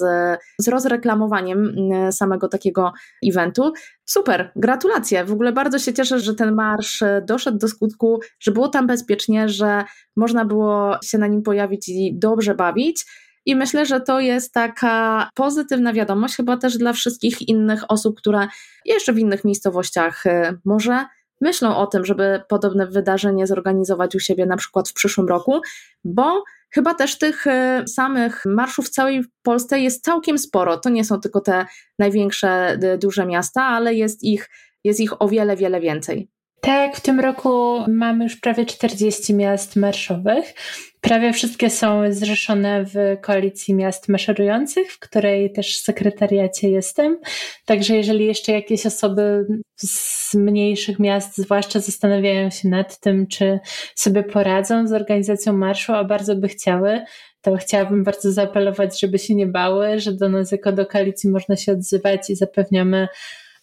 z 0.58 0.68
rozreklamowaniem 0.68 1.68
mm, 1.68 2.12
samego 2.12 2.48
takiego 2.48 2.92
eventu. 3.30 3.72
Super, 4.04 4.52
gratulacje. 4.56 5.24
W 5.24 5.32
ogóle 5.32 5.52
bardzo 5.52 5.78
się 5.78 5.92
cieszę, 5.92 6.20
że 6.20 6.34
ten 6.34 6.54
marsz 6.54 7.04
doszedł 7.26 7.58
do 7.58 7.68
skutku, 7.68 8.20
że 8.40 8.52
było 8.52 8.68
tam 8.68 8.86
bezpiecznie, 8.86 9.48
że 9.48 9.84
można 10.16 10.44
było 10.44 10.96
się 11.04 11.18
na 11.18 11.26
nim 11.26 11.42
pojawić 11.42 11.88
i 11.88 12.18
dobrze 12.18 12.54
bawić. 12.54 13.04
I 13.46 13.56
myślę, 13.56 13.86
że 13.86 14.00
to 14.00 14.20
jest 14.20 14.52
taka 14.52 15.28
pozytywna 15.34 15.92
wiadomość, 15.92 16.36
chyba 16.36 16.56
też 16.56 16.78
dla 16.78 16.92
wszystkich 16.92 17.48
innych 17.48 17.82
osób, 17.88 18.18
które 18.18 18.48
jeszcze 18.84 19.12
w 19.12 19.18
innych 19.18 19.44
miejscowościach 19.44 20.26
y, 20.26 20.58
może 20.64 21.04
myślą 21.40 21.76
o 21.76 21.86
tym, 21.86 22.04
żeby 22.04 22.42
podobne 22.48 22.86
wydarzenie 22.86 23.46
zorganizować 23.46 24.14
u 24.14 24.20
siebie 24.20 24.46
na 24.46 24.56
przykład 24.56 24.88
w 24.88 24.92
przyszłym 24.92 25.28
roku, 25.28 25.60
bo 26.04 26.44
chyba 26.70 26.94
też 26.94 27.18
tych 27.18 27.46
y, 27.46 27.50
samych 27.88 28.42
marszów 28.46 28.86
w 28.86 28.90
całej 28.90 29.24
Polsce 29.42 29.80
jest 29.80 30.04
całkiem 30.04 30.38
sporo. 30.38 30.76
To 30.76 30.88
nie 30.88 31.04
są 31.04 31.20
tylko 31.20 31.40
te 31.40 31.66
największe, 31.98 32.78
y, 32.94 32.98
duże 32.98 33.26
miasta, 33.26 33.62
ale 33.62 33.94
jest 33.94 34.22
ich, 34.22 34.50
jest 34.84 35.00
ich 35.00 35.22
o 35.22 35.28
wiele, 35.28 35.56
wiele 35.56 35.80
więcej. 35.80 36.33
Tak, 36.64 36.96
w 36.96 37.00
tym 37.00 37.20
roku 37.20 37.78
mamy 37.88 38.24
już 38.24 38.36
prawie 38.36 38.66
40 38.66 39.34
miast 39.34 39.76
marszowych. 39.76 40.54
Prawie 41.00 41.32
wszystkie 41.32 41.70
są 41.70 42.02
zrzeszone 42.10 42.84
w 42.84 43.20
koalicji 43.20 43.74
miast 43.74 44.08
maszerujących, 44.08 44.92
w 44.92 44.98
której 44.98 45.52
też 45.52 45.80
sekretariacie 45.80 46.68
jestem. 46.68 47.18
Także 47.64 47.96
jeżeli 47.96 48.26
jeszcze 48.26 48.52
jakieś 48.52 48.86
osoby 48.86 49.46
z 49.76 50.34
mniejszych 50.34 50.98
miast, 50.98 51.36
zwłaszcza 51.36 51.80
zastanawiają 51.80 52.50
się 52.50 52.68
nad 52.68 53.00
tym, 53.00 53.26
czy 53.26 53.58
sobie 53.94 54.22
poradzą 54.22 54.86
z 54.86 54.92
organizacją 54.92 55.52
marszu, 55.52 55.92
a 55.92 56.04
bardzo 56.04 56.36
by 56.36 56.48
chciały, 56.48 57.04
to 57.42 57.56
chciałabym 57.56 58.04
bardzo 58.04 58.32
zaapelować, 58.32 59.00
żeby 59.00 59.18
się 59.18 59.34
nie 59.34 59.46
bały, 59.46 60.00
że 60.00 60.12
do 60.12 60.28
nas 60.28 60.52
jako 60.52 60.72
do 60.72 60.86
koalicji 60.86 61.30
można 61.30 61.56
się 61.56 61.72
odzywać 61.72 62.30
i 62.30 62.36
zapewniamy 62.36 63.08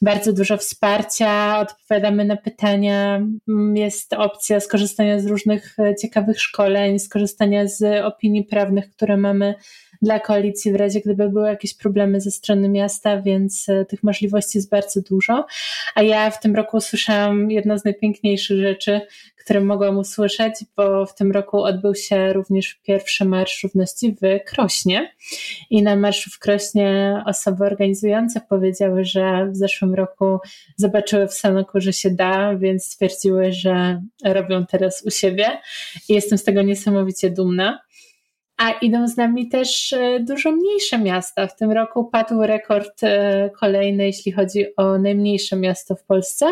bardzo 0.01 0.33
dużo 0.33 0.57
wsparcia, 0.57 1.59
odpowiadamy 1.59 2.25
na 2.25 2.37
pytania. 2.37 3.15
Mm, 3.49 3.77
jest 3.77 4.13
opcja 4.13 4.59
skorzystania 4.59 5.19
z 5.19 5.25
różnych 5.25 5.79
e, 5.79 5.95
ciekawych 5.95 6.41
szkoleń, 6.41 6.99
skorzystania 6.99 7.67
z 7.67 8.05
opinii 8.05 8.43
prawnych, 8.43 8.91
które 8.91 9.17
mamy 9.17 9.55
dla 10.01 10.19
koalicji 10.19 10.71
w 10.71 10.75
razie 10.75 11.01
gdyby 11.01 11.29
były 11.29 11.47
jakieś 11.47 11.73
problemy 11.73 12.21
ze 12.21 12.31
strony 12.31 12.69
miasta, 12.69 13.21
więc 13.21 13.69
e, 13.69 13.85
tych 13.85 14.03
możliwości 14.03 14.57
jest 14.57 14.69
bardzo 14.69 15.01
dużo. 15.01 15.45
A 15.95 16.01
ja 16.01 16.31
w 16.31 16.39
tym 16.39 16.55
roku 16.55 16.77
usłyszałam 16.77 17.51
jedno 17.51 17.79
z 17.79 17.85
najpiękniejszych 17.85 18.61
rzeczy, 18.61 19.01
które 19.43 19.61
mogłam 19.61 19.97
usłyszeć, 19.97 20.53
bo 20.75 21.05
w 21.05 21.15
tym 21.15 21.31
roku 21.31 21.63
odbył 21.63 21.95
się 21.95 22.33
również 22.33 22.79
pierwszy 22.83 23.25
Marsz 23.25 23.63
Równości 23.63 24.15
w 24.21 24.45
Krośnie. 24.45 25.15
I 25.69 25.83
na 25.83 25.95
Marszu 25.95 26.29
w 26.29 26.39
Krośnie 26.39 27.21
osoby 27.25 27.65
organizujące 27.65 28.41
powiedziały, 28.49 29.05
że 29.05 29.47
w 29.51 29.55
zeszłym 29.55 29.93
roku 29.93 30.39
zobaczyły 30.77 31.27
w 31.27 31.33
Sanoku, 31.33 31.81
że 31.81 31.93
się 31.93 32.09
da, 32.09 32.55
więc 32.55 32.85
stwierdziły, 32.85 33.53
że 33.53 34.01
robią 34.25 34.65
teraz 34.65 35.03
u 35.05 35.11
siebie. 35.11 35.45
I 36.09 36.13
jestem 36.13 36.37
z 36.37 36.43
tego 36.43 36.61
niesamowicie 36.61 37.29
dumna. 37.29 37.79
A 38.62 38.71
idą 38.71 39.08
z 39.08 39.17
nami 39.17 39.50
też 39.50 39.93
e, 39.93 40.19
dużo 40.19 40.52
mniejsze 40.52 40.97
miasta. 40.97 41.47
W 41.47 41.56
tym 41.56 41.71
roku 41.71 42.06
padł 42.06 42.41
rekord 42.41 43.04
e, 43.04 43.50
kolejny, 43.60 44.06
jeśli 44.06 44.32
chodzi 44.32 44.76
o 44.76 44.97
najmniejsze 44.97 45.56
miasto 45.56 45.95
w 45.95 46.04
Polsce 46.04 46.45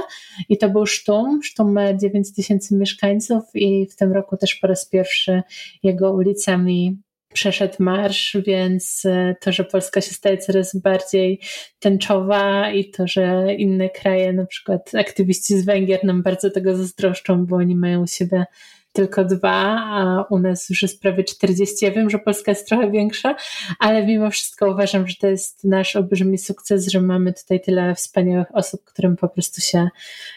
i 0.50 0.58
to 0.58 0.70
był 0.70 0.86
Sztum. 0.86 1.44
Sztum 1.44 1.72
ma 1.74 1.94
9 1.94 2.34
tysięcy 2.36 2.76
mieszkańców 2.76 3.44
i 3.54 3.88
w 3.92 3.96
tym 3.96 4.14
roku 4.14 4.38
też 4.38 4.56
po 4.56 4.68
raz 4.68 4.90
pierwszy 4.90 5.42
jego 5.84 6.14
ulicami 6.14 6.98
przeszedł 7.34 7.76
marsz, 7.80 8.38
więc 8.46 9.06
e, 9.06 9.36
to, 9.42 9.52
że 9.52 9.64
Polska 9.64 10.02
się 10.02 10.14
staje 10.14 10.38
coraz 10.38 10.76
bardziej 10.76 11.40
tęczowa 11.80 12.72
i 12.72 12.92
to, 12.92 13.08
że 13.08 13.54
inne 13.54 13.90
kraje, 13.90 14.34
na 14.34 14.46
przykład 14.46 14.96
aktywiści 14.96 15.58
z 15.58 15.66
Węgier 15.66 16.04
nam 16.04 16.24
bardzo 16.24 16.50
tego 16.50 16.78
zazdroszczą, 16.78 17.46
bo 17.46 17.56
oni 17.56 17.76
mają 17.76 18.04
u 18.04 18.08
siebie 18.08 18.46
tylko 18.94 19.26
dwa, 19.26 19.86
a 19.90 20.26
u 20.30 20.40
nas 20.40 20.70
już 20.70 20.82
jest 20.82 21.02
prawie 21.02 21.24
40. 21.24 21.86
Ja 21.86 21.92
wiem, 21.92 22.10
że 22.10 22.20
Polska 22.20 22.52
jest 22.52 22.68
trochę 22.68 22.92
większa, 22.92 23.36
ale 23.80 24.06
mimo 24.06 24.32
wszystko 24.32 24.72
uważam, 24.72 25.08
że 25.08 25.16
to 25.22 25.28
jest 25.28 25.64
nasz 25.64 25.96
olbrzymi 25.96 26.38
sukces, 26.38 26.88
że 26.88 27.02
mamy 27.02 27.34
tutaj 27.34 27.62
tyle 27.62 27.96
wspaniałych 27.96 28.48
osób, 28.54 28.84
którym 28.84 29.16
po 29.16 29.30
prostu 29.30 29.62
się 29.62 29.88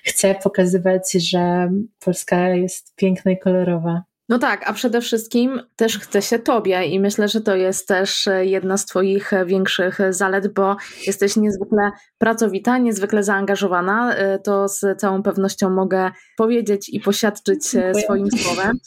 chce 0.05 0.35
pokazywać, 0.35 1.13
że 1.13 1.71
Polska 2.05 2.49
jest 2.49 2.97
piękna 2.97 3.31
i 3.31 3.39
kolorowa. 3.39 4.03
No 4.33 4.39
tak, 4.39 4.71
a 4.71 4.73
przede 4.73 5.01
wszystkim 5.01 5.61
też 5.77 5.99
chce 5.99 6.23
się 6.23 6.39
Tobie 6.39 6.85
i 6.85 7.01
myślę, 7.01 7.29
że 7.29 7.41
to 7.41 7.57
jest 7.57 7.89
też 7.89 8.27
e, 8.27 8.47
jedna 8.47 8.77
z 8.77 8.87
Twoich 8.87 9.33
e, 9.33 9.47
większych 9.47 9.99
zalet, 10.11 10.55
bo 10.55 10.77
jesteś 11.07 11.37
niezwykle 11.37 11.91
pracowita, 12.19 12.79
niezwykle 12.79 13.23
zaangażowana. 13.23 14.15
E, 14.15 14.39
to 14.39 14.69
z 14.69 15.01
całą 15.01 15.23
pewnością 15.23 15.71
mogę 15.71 16.11
powiedzieć 16.37 16.89
i 16.89 17.01
poświadczyć 17.01 17.71
Dziękuję. 17.71 18.05
swoim 18.05 18.31
słowem. 18.31 18.79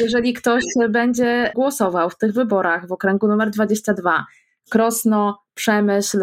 Jeżeli 0.00 0.32
ktoś 0.32 0.64
będzie 0.88 1.52
głosował 1.54 2.10
w 2.10 2.18
tych 2.18 2.32
wyborach 2.32 2.86
w 2.86 2.92
okręgu 2.92 3.28
numer 3.28 3.50
22, 3.50 4.26
Krosno, 4.70 5.38
Przemyśl 5.54 6.18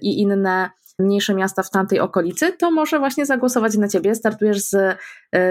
i 0.00 0.20
inne 0.20 0.70
mniejsze 0.98 1.34
miasta 1.34 1.62
w 1.62 1.70
tamtej 1.70 2.00
okolicy, 2.00 2.52
to 2.52 2.70
może 2.70 2.98
właśnie 2.98 3.26
zagłosować 3.26 3.76
na 3.76 3.88
ciebie. 3.88 4.14
Startujesz 4.14 4.60
z, 4.60 4.98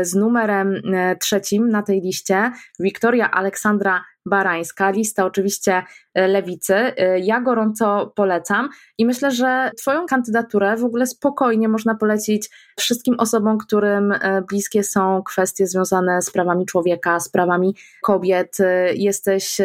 z 0.02 0.16
numerem 0.16 0.82
trzecim 1.20 1.70
na 1.70 1.84
tej 1.84 2.02
liście. 2.02 2.52
Wiktoria 2.80 3.32
Aleksandra 3.32 4.02
Barańska, 4.26 4.90
lista 4.90 5.26
oczywiście 5.26 5.84
e, 6.14 6.28
lewicy. 6.28 6.76
E, 6.76 7.20
ja 7.20 7.42
gorąco 7.42 8.14
polecam 8.16 8.70
i 8.98 9.06
myślę, 9.06 9.32
że 9.32 9.72
Twoją 9.78 10.06
kandydaturę 10.06 10.78
w 10.78 10.86
ogóle 10.86 11.08
spokojnie 11.08 11.70
można 11.70 11.96
polecić 11.96 12.50
wszystkim 12.80 13.16
osobom, 13.20 13.58
którym 13.58 14.12
e, 14.12 14.42
bliskie 14.50 14.84
są 14.84 15.24
kwestie 15.24 15.68
związane 15.68 16.22
z 16.22 16.32
prawami 16.32 16.66
człowieka, 16.66 17.20
z 17.20 17.30
prawami 17.30 17.76
kobiet. 18.02 18.58
Jesteś 18.94 19.62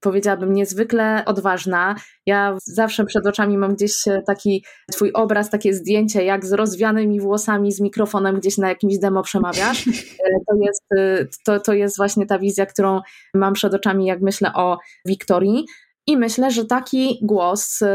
powiedziałabym, 0.00 0.52
niezwykle 0.52 1.22
odważna. 1.26 1.94
Ja 2.26 2.58
zawsze 2.64 3.04
przed 3.04 3.26
oczami 3.26 3.58
mam 3.58 3.74
gdzieś 3.74 3.92
taki 4.26 4.64
twój 4.92 5.12
obraz, 5.12 5.50
takie 5.50 5.74
zdjęcie, 5.74 6.24
jak 6.24 6.46
z 6.46 6.52
rozwianymi 6.52 7.20
włosami, 7.20 7.72
z 7.72 7.80
mikrofonem 7.80 8.40
gdzieś 8.40 8.58
na 8.58 8.68
jakimś 8.68 8.98
demo 8.98 9.22
przemawiasz. 9.22 9.84
E, 10.18 10.30
to 10.46 10.56
jest, 10.66 10.84
e, 10.96 11.26
to, 11.44 11.60
to 11.60 11.72
jest 11.72 11.96
właśnie 11.96 12.26
ta 12.26 12.38
wizja, 12.38 12.66
którą 12.66 13.00
mam 13.34 13.52
przed 13.52 13.74
oczami, 13.74 14.06
jak 14.06 14.20
myślę 14.20 14.52
o 14.54 14.78
Wiktorii. 15.06 15.64
I 16.08 16.16
myślę, 16.16 16.50
że 16.50 16.64
taki 16.64 17.18
głos 17.22 17.82
y, 17.82 17.86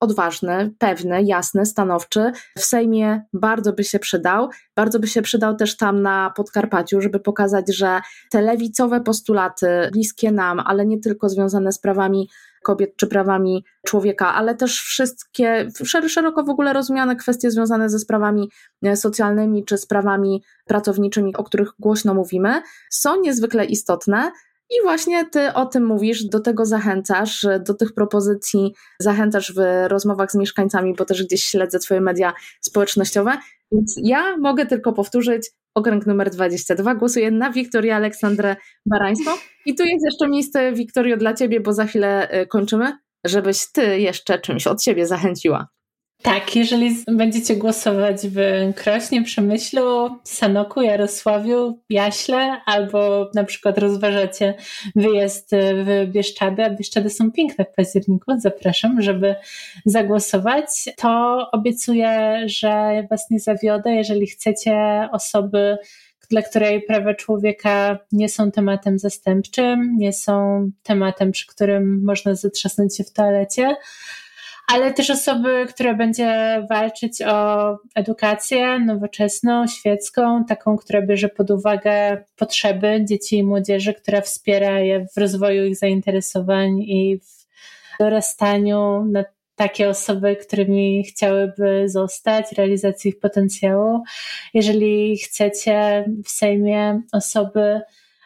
odważny, 0.00 0.74
pewny, 0.78 1.22
jasny, 1.22 1.66
stanowczy 1.66 2.32
w 2.58 2.60
Sejmie 2.60 3.22
bardzo 3.32 3.72
by 3.72 3.84
się 3.84 3.98
przydał. 3.98 4.48
Bardzo 4.76 4.98
by 4.98 5.06
się 5.06 5.22
przydał 5.22 5.56
też 5.56 5.76
tam 5.76 6.02
na 6.02 6.32
Podkarpaciu, 6.36 7.00
żeby 7.00 7.20
pokazać, 7.20 7.76
że 7.76 8.00
te 8.30 8.42
lewicowe 8.42 9.00
postulaty, 9.00 9.66
bliskie 9.92 10.32
nam, 10.32 10.60
ale 10.60 10.86
nie 10.86 10.98
tylko 10.98 11.28
związane 11.28 11.72
z 11.72 11.78
prawami 11.78 12.28
kobiet 12.62 12.96
czy 12.96 13.06
prawami 13.06 13.64
człowieka, 13.86 14.34
ale 14.34 14.54
też 14.54 14.80
wszystkie 14.80 15.68
szeroko 15.84 16.44
w 16.44 16.50
ogóle 16.50 16.72
rozumiane 16.72 17.16
kwestie 17.16 17.50
związane 17.50 17.90
ze 17.90 17.98
sprawami 17.98 18.50
e, 18.82 18.96
socjalnymi 18.96 19.64
czy 19.64 19.78
sprawami 19.78 20.42
pracowniczymi, 20.64 21.36
o 21.36 21.44
których 21.44 21.72
głośno 21.78 22.14
mówimy, 22.14 22.62
są 22.90 23.20
niezwykle 23.20 23.64
istotne 23.64 24.32
i 24.78 24.82
właśnie 24.82 25.26
ty 25.26 25.52
o 25.52 25.66
tym 25.66 25.86
mówisz, 25.86 26.24
do 26.24 26.40
tego 26.40 26.66
zachęcasz, 26.66 27.46
do 27.66 27.74
tych 27.74 27.94
propozycji 27.94 28.74
zachęcasz 29.00 29.54
w 29.54 29.88
rozmowach 29.88 30.32
z 30.32 30.34
mieszkańcami, 30.34 30.94
bo 30.98 31.04
też 31.04 31.24
gdzieś 31.24 31.44
śledzę 31.44 31.78
twoje 31.78 32.00
media 32.00 32.32
społecznościowe. 32.60 33.38
Więc 33.72 33.94
ja 34.02 34.36
mogę 34.36 34.66
tylko 34.66 34.92
powtórzyć, 34.92 35.50
okręg 35.74 36.06
numer 36.06 36.30
22 36.30 36.94
głosuję 36.94 37.30
na 37.30 37.50
Wiktorię 37.50 37.96
Aleksandrę 37.96 38.56
Barańską. 38.86 39.30
I 39.66 39.74
tu 39.74 39.84
jest 39.84 40.04
jeszcze 40.04 40.28
miejsce, 40.28 40.72
Wiktorio, 40.72 41.16
dla 41.16 41.34
ciebie, 41.34 41.60
bo 41.60 41.72
za 41.72 41.84
chwilę 41.84 42.40
y, 42.42 42.46
kończymy, 42.46 42.92
żebyś 43.24 43.72
ty 43.72 44.00
jeszcze 44.00 44.38
czymś 44.38 44.66
od 44.66 44.82
siebie 44.82 45.06
zachęciła. 45.06 45.68
Tak, 46.22 46.56
jeżeli 46.56 46.96
będziecie 47.08 47.56
głosować 47.56 48.16
w 48.28 48.36
Krośnie, 48.76 49.22
Przemyślu, 49.22 50.10
Sanoku, 50.24 50.82
Jarosławiu, 50.82 51.78
Jaśle 51.90 52.60
albo 52.66 53.30
na 53.34 53.44
przykład 53.44 53.78
rozważacie 53.78 54.54
wyjazd 54.96 55.50
w 55.74 56.06
Bieszczady, 56.06 56.64
a 56.64 56.70
Bieszczady 56.70 57.10
są 57.10 57.32
piękne 57.32 57.64
w 57.64 57.74
październiku, 57.76 58.32
zapraszam, 58.38 59.02
żeby 59.02 59.34
zagłosować, 59.86 60.66
to 60.96 61.38
obiecuję, 61.52 62.42
że 62.46 63.02
Was 63.10 63.30
nie 63.30 63.40
zawiodę, 63.40 63.90
jeżeli 63.90 64.26
chcecie 64.26 65.08
osoby 65.12 65.78
dla 66.30 66.42
której 66.42 66.82
prawa 66.82 67.14
człowieka 67.14 67.98
nie 68.12 68.28
są 68.28 68.50
tematem 68.50 68.98
zastępczym, 68.98 69.96
nie 69.98 70.12
są 70.12 70.66
tematem, 70.82 71.32
przy 71.32 71.46
którym 71.46 72.04
można 72.04 72.34
zatrzasnąć 72.34 72.96
się 72.96 73.04
w 73.04 73.12
toalecie, 73.12 73.76
ale 74.68 74.92
też 74.92 75.10
osoby, 75.10 75.66
która 75.68 75.94
będzie 75.94 76.62
walczyć 76.70 77.22
o 77.22 77.78
edukację 77.94 78.78
nowoczesną, 78.78 79.66
świecką, 79.66 80.44
taką, 80.44 80.76
która 80.76 81.02
bierze 81.02 81.28
pod 81.28 81.50
uwagę 81.50 82.24
potrzeby 82.36 83.04
dzieci 83.04 83.38
i 83.38 83.42
młodzieży, 83.42 83.94
która 83.94 84.20
wspiera 84.20 84.80
je 84.80 85.06
w 85.14 85.18
rozwoju 85.18 85.64
ich 85.64 85.76
zainteresowań 85.76 86.78
i 86.78 87.18
w 87.18 87.42
dorastaniu 88.00 89.04
na 89.04 89.24
takie 89.56 89.88
osoby, 89.88 90.36
którymi 90.36 91.04
chciałyby 91.04 91.88
zostać, 91.88 92.52
realizacji 92.52 93.08
ich 93.08 93.20
potencjału. 93.20 94.02
Jeżeli 94.54 95.18
chcecie 95.18 96.04
w 96.24 96.30
Sejmie 96.30 97.00
osoby, 97.12 97.80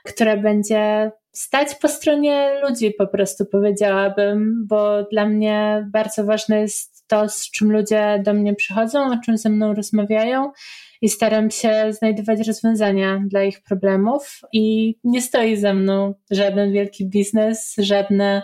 która 0.04 0.36
będzie 0.36 1.10
stać 1.36 1.74
po 1.74 1.88
stronie 1.88 2.60
ludzi, 2.68 2.90
po 2.98 3.06
prostu 3.06 3.46
powiedziałabym, 3.46 4.66
bo 4.66 5.02
dla 5.02 5.26
mnie 5.26 5.86
bardzo 5.92 6.24
ważne 6.24 6.60
jest 6.60 7.08
to, 7.08 7.28
z 7.28 7.50
czym 7.50 7.72
ludzie 7.72 8.22
do 8.24 8.34
mnie 8.34 8.54
przychodzą, 8.54 9.12
o 9.12 9.18
czym 9.24 9.38
ze 9.38 9.48
mną 9.48 9.74
rozmawiają 9.74 10.52
i 11.00 11.08
staram 11.08 11.50
się 11.50 11.92
znajdować 11.92 12.46
rozwiązania 12.46 13.22
dla 13.26 13.44
ich 13.44 13.62
problemów. 13.62 14.40
I 14.52 14.94
nie 15.04 15.22
stoi 15.22 15.56
za 15.56 15.74
mną 15.74 16.14
żaden 16.30 16.72
wielki 16.72 17.06
biznes, 17.06 17.74
żadne 17.78 18.42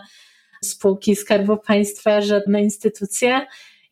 spółki 0.65 1.17
Skarbu 1.17 1.57
Państwa, 1.57 2.21
żadne 2.21 2.63
instytucje. 2.63 3.41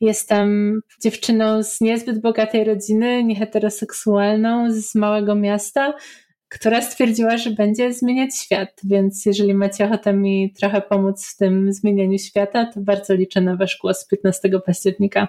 Jestem 0.00 0.80
dziewczyną 1.02 1.62
z 1.62 1.80
niezbyt 1.80 2.20
bogatej 2.20 2.64
rodziny, 2.64 3.24
nieheteroseksualną, 3.24 4.72
z 4.72 4.94
małego 4.94 5.34
miasta, 5.34 5.94
która 6.50 6.82
stwierdziła, 6.82 7.36
że 7.36 7.50
będzie 7.50 7.92
zmieniać 7.92 8.36
świat. 8.36 8.80
Więc 8.84 9.26
jeżeli 9.26 9.54
macie 9.54 9.84
ochotę 9.84 10.12
mi 10.12 10.52
trochę 10.52 10.80
pomóc 10.80 11.26
w 11.26 11.36
tym 11.36 11.72
zmienianiu 11.72 12.18
świata, 12.18 12.66
to 12.74 12.80
bardzo 12.80 13.14
liczę 13.14 13.40
na 13.40 13.56
Wasz 13.56 13.78
głos 13.82 14.06
15 14.06 14.50
października. 14.66 15.28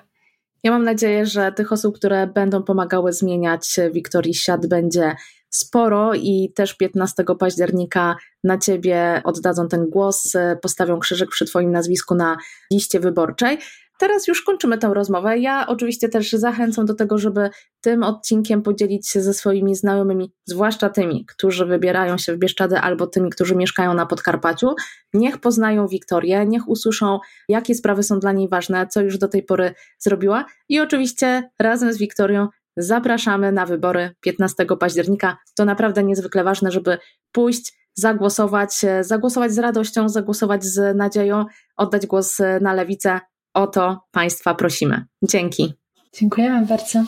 Ja 0.63 0.71
mam 0.71 0.84
nadzieję, 0.84 1.25
że 1.25 1.51
tych 1.51 1.71
osób, 1.71 1.95
które 1.95 2.27
będą 2.27 2.63
pomagały 2.63 3.13
zmieniać 3.13 3.79
Wiktorii 3.93 4.34
świat, 4.34 4.67
będzie 4.67 5.15
sporo 5.49 6.13
i 6.13 6.51
też 6.55 6.77
15 6.77 7.23
października 7.39 8.15
na 8.43 8.57
Ciebie 8.57 9.21
oddadzą 9.23 9.67
ten 9.67 9.89
głos, 9.89 10.34
postawią 10.62 10.99
krzyżyk 10.99 11.29
przy 11.29 11.45
Twoim 11.45 11.71
nazwisku 11.71 12.15
na 12.15 12.38
liście 12.71 12.99
wyborczej 12.99 13.57
teraz 14.02 14.28
już 14.28 14.42
kończymy 14.42 14.78
tę 14.78 14.94
rozmowę. 14.94 15.38
Ja 15.38 15.68
oczywiście 15.68 16.10
też 16.10 16.32
zachęcam 16.32 16.86
do 16.86 16.94
tego, 16.94 17.18
żeby 17.18 17.50
tym 17.82 18.04
odcinkiem 18.04 18.62
podzielić 18.62 19.10
się 19.10 19.22
ze 19.22 19.34
swoimi 19.34 19.76
znajomymi, 19.76 20.34
zwłaszcza 20.46 20.90
tymi, 20.90 21.26
którzy 21.26 21.66
wybierają 21.66 22.18
się 22.18 22.34
w 22.34 22.38
Bieszczady 22.38 22.78
albo 22.78 23.08
tymi, 23.08 23.30
którzy 23.30 23.56
mieszkają 23.56 23.94
na 23.94 24.06
Podkarpaciu. 24.06 24.76
Niech 25.14 25.38
poznają 25.38 25.88
Wiktorię, 25.88 26.46
niech 26.46 26.70
usłyszą, 26.70 27.20
jakie 27.50 27.76
sprawy 27.76 28.04
są 28.04 28.20
dla 28.20 28.32
niej 28.32 28.50
ważne, 28.50 28.88
co 28.88 29.02
już 29.02 29.18
do 29.18 29.28
tej 29.28 29.44
pory 29.44 29.74
zrobiła. 30.00 30.46
I 30.70 30.80
oczywiście 30.80 31.50
razem 31.60 31.94
z 31.94 31.98
Wiktorią 31.98 32.48
zapraszamy 32.78 33.52
na 33.52 33.66
wybory 33.66 34.12
15 34.22 34.66
października. 34.80 35.38
To 35.56 35.66
naprawdę 35.66 36.04
niezwykle 36.04 36.44
ważne, 36.44 36.72
żeby 36.72 36.98
pójść, 37.32 37.82
zagłosować, 37.94 38.82
zagłosować 39.02 39.52
z 39.52 39.60
radością, 39.60 40.10
zagłosować 40.10 40.64
z 40.64 40.98
nadzieją, 40.98 41.46
oddać 41.78 42.08
głos 42.08 42.38
na 42.62 42.74
lewicę 42.74 43.20
o 43.54 43.68
to 43.68 44.00
Państwa 44.12 44.56
prosimy. 44.56 45.06
Dzięki. 45.24 45.74
Dziękujemy 46.14 46.66
bardzo. 46.66 47.04